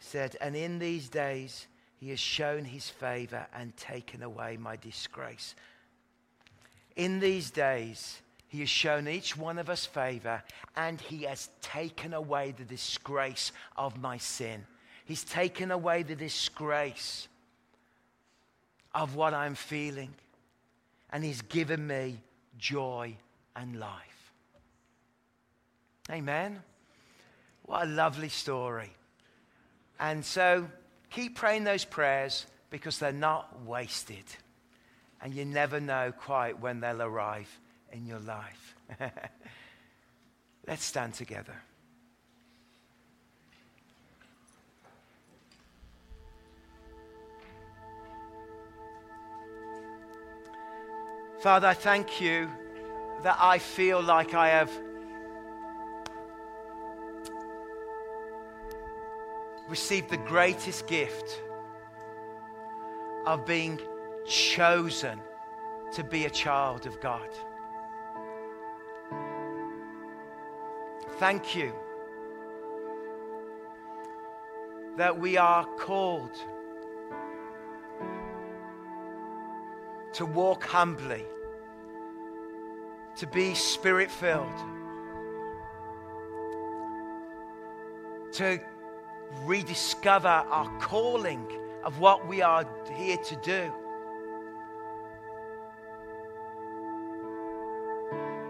Said, 0.00 0.36
And 0.40 0.56
in 0.56 0.78
these 0.78 1.08
days 1.08 1.66
he 1.98 2.10
has 2.10 2.20
shown 2.20 2.64
his 2.64 2.88
favor 2.88 3.46
and 3.54 3.76
taken 3.76 4.22
away 4.22 4.56
my 4.56 4.76
disgrace. 4.76 5.54
In 6.96 7.20
these 7.20 7.50
days 7.50 8.20
he 8.48 8.60
has 8.60 8.68
shown 8.68 9.06
each 9.06 9.36
one 9.36 9.58
of 9.58 9.70
us 9.70 9.86
favor 9.86 10.42
and 10.76 11.00
he 11.00 11.22
has 11.22 11.50
taken 11.62 12.14
away 12.14 12.52
the 12.56 12.64
disgrace 12.64 13.52
of 13.76 14.00
my 14.00 14.18
sin. 14.18 14.66
He's 15.04 15.24
taken 15.24 15.70
away 15.70 16.02
the 16.02 16.16
disgrace 16.16 17.28
of 18.94 19.14
what 19.14 19.34
I'm 19.34 19.54
feeling. 19.54 20.14
And 21.10 21.24
He's 21.24 21.42
given 21.42 21.86
me 21.86 22.20
joy 22.58 23.16
and 23.56 23.78
life. 23.78 24.32
Amen. 26.10 26.62
What 27.64 27.84
a 27.84 27.86
lovely 27.86 28.28
story. 28.28 28.90
And 29.98 30.24
so 30.24 30.68
keep 31.10 31.36
praying 31.36 31.64
those 31.64 31.84
prayers 31.84 32.46
because 32.70 32.98
they're 32.98 33.12
not 33.12 33.64
wasted. 33.64 34.24
And 35.22 35.34
you 35.34 35.44
never 35.44 35.80
know 35.80 36.12
quite 36.16 36.60
when 36.60 36.80
they'll 36.80 37.02
arrive 37.02 37.48
in 37.92 38.06
your 38.06 38.20
life. 38.20 38.74
Let's 40.66 40.84
stand 40.84 41.14
together. 41.14 41.54
Father, 51.40 51.68
I 51.68 51.72
thank 51.72 52.20
you 52.20 52.50
that 53.22 53.38
I 53.40 53.58
feel 53.58 54.02
like 54.02 54.34
I 54.34 54.48
have 54.48 54.70
received 59.66 60.10
the 60.10 60.18
greatest 60.18 60.86
gift 60.86 61.40
of 63.24 63.46
being 63.46 63.80
chosen 64.26 65.18
to 65.94 66.04
be 66.04 66.26
a 66.26 66.30
child 66.30 66.84
of 66.84 67.00
God. 67.00 67.30
Thank 71.18 71.56
you 71.56 71.72
that 74.98 75.18
we 75.18 75.38
are 75.38 75.64
called 75.78 76.36
to 80.20 80.26
walk 80.26 80.64
humbly, 80.64 81.24
to 83.16 83.26
be 83.26 83.54
spirit 83.54 84.10
filled, 84.10 84.52
to 88.30 88.60
rediscover 89.44 90.28
our 90.28 90.68
calling 90.78 91.46
of 91.84 92.00
what 92.00 92.28
we 92.28 92.42
are 92.42 92.68
here 92.94 93.16
to 93.16 93.34
do. 93.36 93.72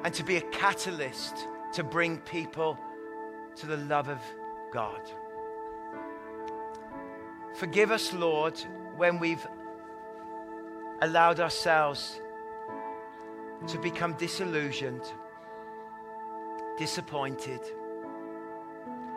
And 0.02 0.12
to 0.12 0.24
be 0.24 0.38
a 0.38 0.42
catalyst 0.50 1.46
to 1.74 1.84
bring 1.84 2.18
people 2.18 2.76
to 3.54 3.66
the 3.66 3.76
love 3.76 4.08
of 4.08 4.18
God. 4.72 5.02
Forgive 7.54 7.92
us, 7.92 8.12
Lord, 8.12 8.58
when 8.96 9.20
we've 9.20 9.46
allowed 11.02 11.40
ourselves 11.40 12.20
to 13.66 13.78
become 13.78 14.14
disillusioned, 14.14 15.02
disappointed, 16.78 17.60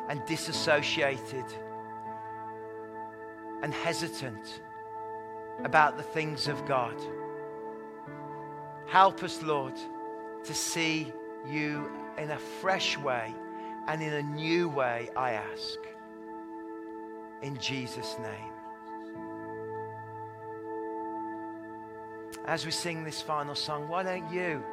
and 0.09 0.25
disassociated 0.25 1.45
and 3.61 3.73
hesitant 3.73 4.61
about 5.63 5.97
the 5.97 6.03
things 6.03 6.47
of 6.47 6.65
God. 6.65 6.95
Help 8.87 9.23
us, 9.23 9.41
Lord, 9.41 9.75
to 10.43 10.53
see 10.53 11.11
you 11.47 11.89
in 12.17 12.31
a 12.31 12.37
fresh 12.37 12.97
way 12.97 13.33
and 13.87 14.01
in 14.01 14.13
a 14.13 14.23
new 14.23 14.69
way, 14.69 15.09
I 15.15 15.31
ask. 15.31 15.79
In 17.41 17.57
Jesus' 17.57 18.17
name. 18.19 18.52
As 22.45 22.65
we 22.65 22.71
sing 22.71 23.03
this 23.03 23.21
final 23.21 23.55
song, 23.55 23.87
why 23.87 24.03
don't 24.03 24.31
you 24.31 24.63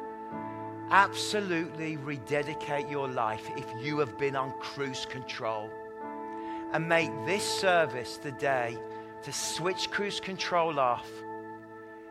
absolutely 0.89 1.95
rededicate 1.97 2.89
your 2.89 3.07
life 3.07 3.49
if 3.55 3.65
you 3.81 3.97
have 3.99 4.17
been 4.17 4.35
on 4.35 4.51
cruise 4.59 5.05
control 5.05 5.69
and 6.73 6.87
make 6.87 7.09
this 7.25 7.43
service 7.43 8.17
the 8.17 8.31
day 8.33 8.77
to 9.23 9.31
switch 9.31 9.89
cruise 9.89 10.19
control 10.19 10.79
off, 10.79 11.09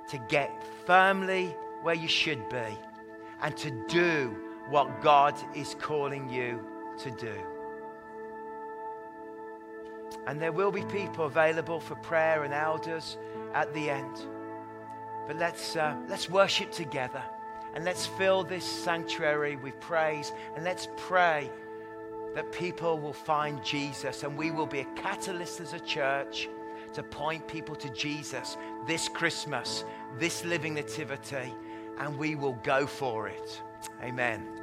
to 0.08 0.18
get 0.28 0.50
firmly 0.86 1.54
where 1.82 1.94
you 1.94 2.08
should 2.08 2.48
be, 2.48 2.78
and 3.42 3.56
to 3.56 3.70
do 3.88 4.36
what 4.68 5.02
God 5.02 5.34
is 5.54 5.74
calling 5.78 6.28
you 6.28 6.64
to 6.98 7.10
do. 7.10 7.34
And 10.26 10.40
there 10.40 10.52
will 10.52 10.70
be 10.70 10.84
people 10.84 11.26
available 11.26 11.80
for 11.80 11.96
prayer 11.96 12.44
and 12.44 12.54
elders 12.54 13.18
at 13.54 13.72
the 13.74 13.90
end. 13.90 14.26
But 15.30 15.38
let's, 15.38 15.76
uh, 15.76 15.94
let's 16.08 16.28
worship 16.28 16.72
together 16.72 17.22
and 17.76 17.84
let's 17.84 18.04
fill 18.04 18.42
this 18.42 18.64
sanctuary 18.64 19.54
with 19.54 19.78
praise 19.78 20.32
and 20.56 20.64
let's 20.64 20.88
pray 20.96 21.48
that 22.34 22.50
people 22.50 22.98
will 22.98 23.12
find 23.12 23.62
Jesus 23.62 24.24
and 24.24 24.36
we 24.36 24.50
will 24.50 24.66
be 24.66 24.80
a 24.80 24.84
catalyst 24.96 25.60
as 25.60 25.72
a 25.72 25.78
church 25.78 26.48
to 26.94 27.04
point 27.04 27.46
people 27.46 27.76
to 27.76 27.88
Jesus 27.90 28.56
this 28.88 29.08
Christmas, 29.08 29.84
this 30.18 30.44
living 30.44 30.74
nativity, 30.74 31.54
and 32.00 32.18
we 32.18 32.34
will 32.34 32.58
go 32.64 32.84
for 32.84 33.28
it. 33.28 33.62
Amen. 34.02 34.59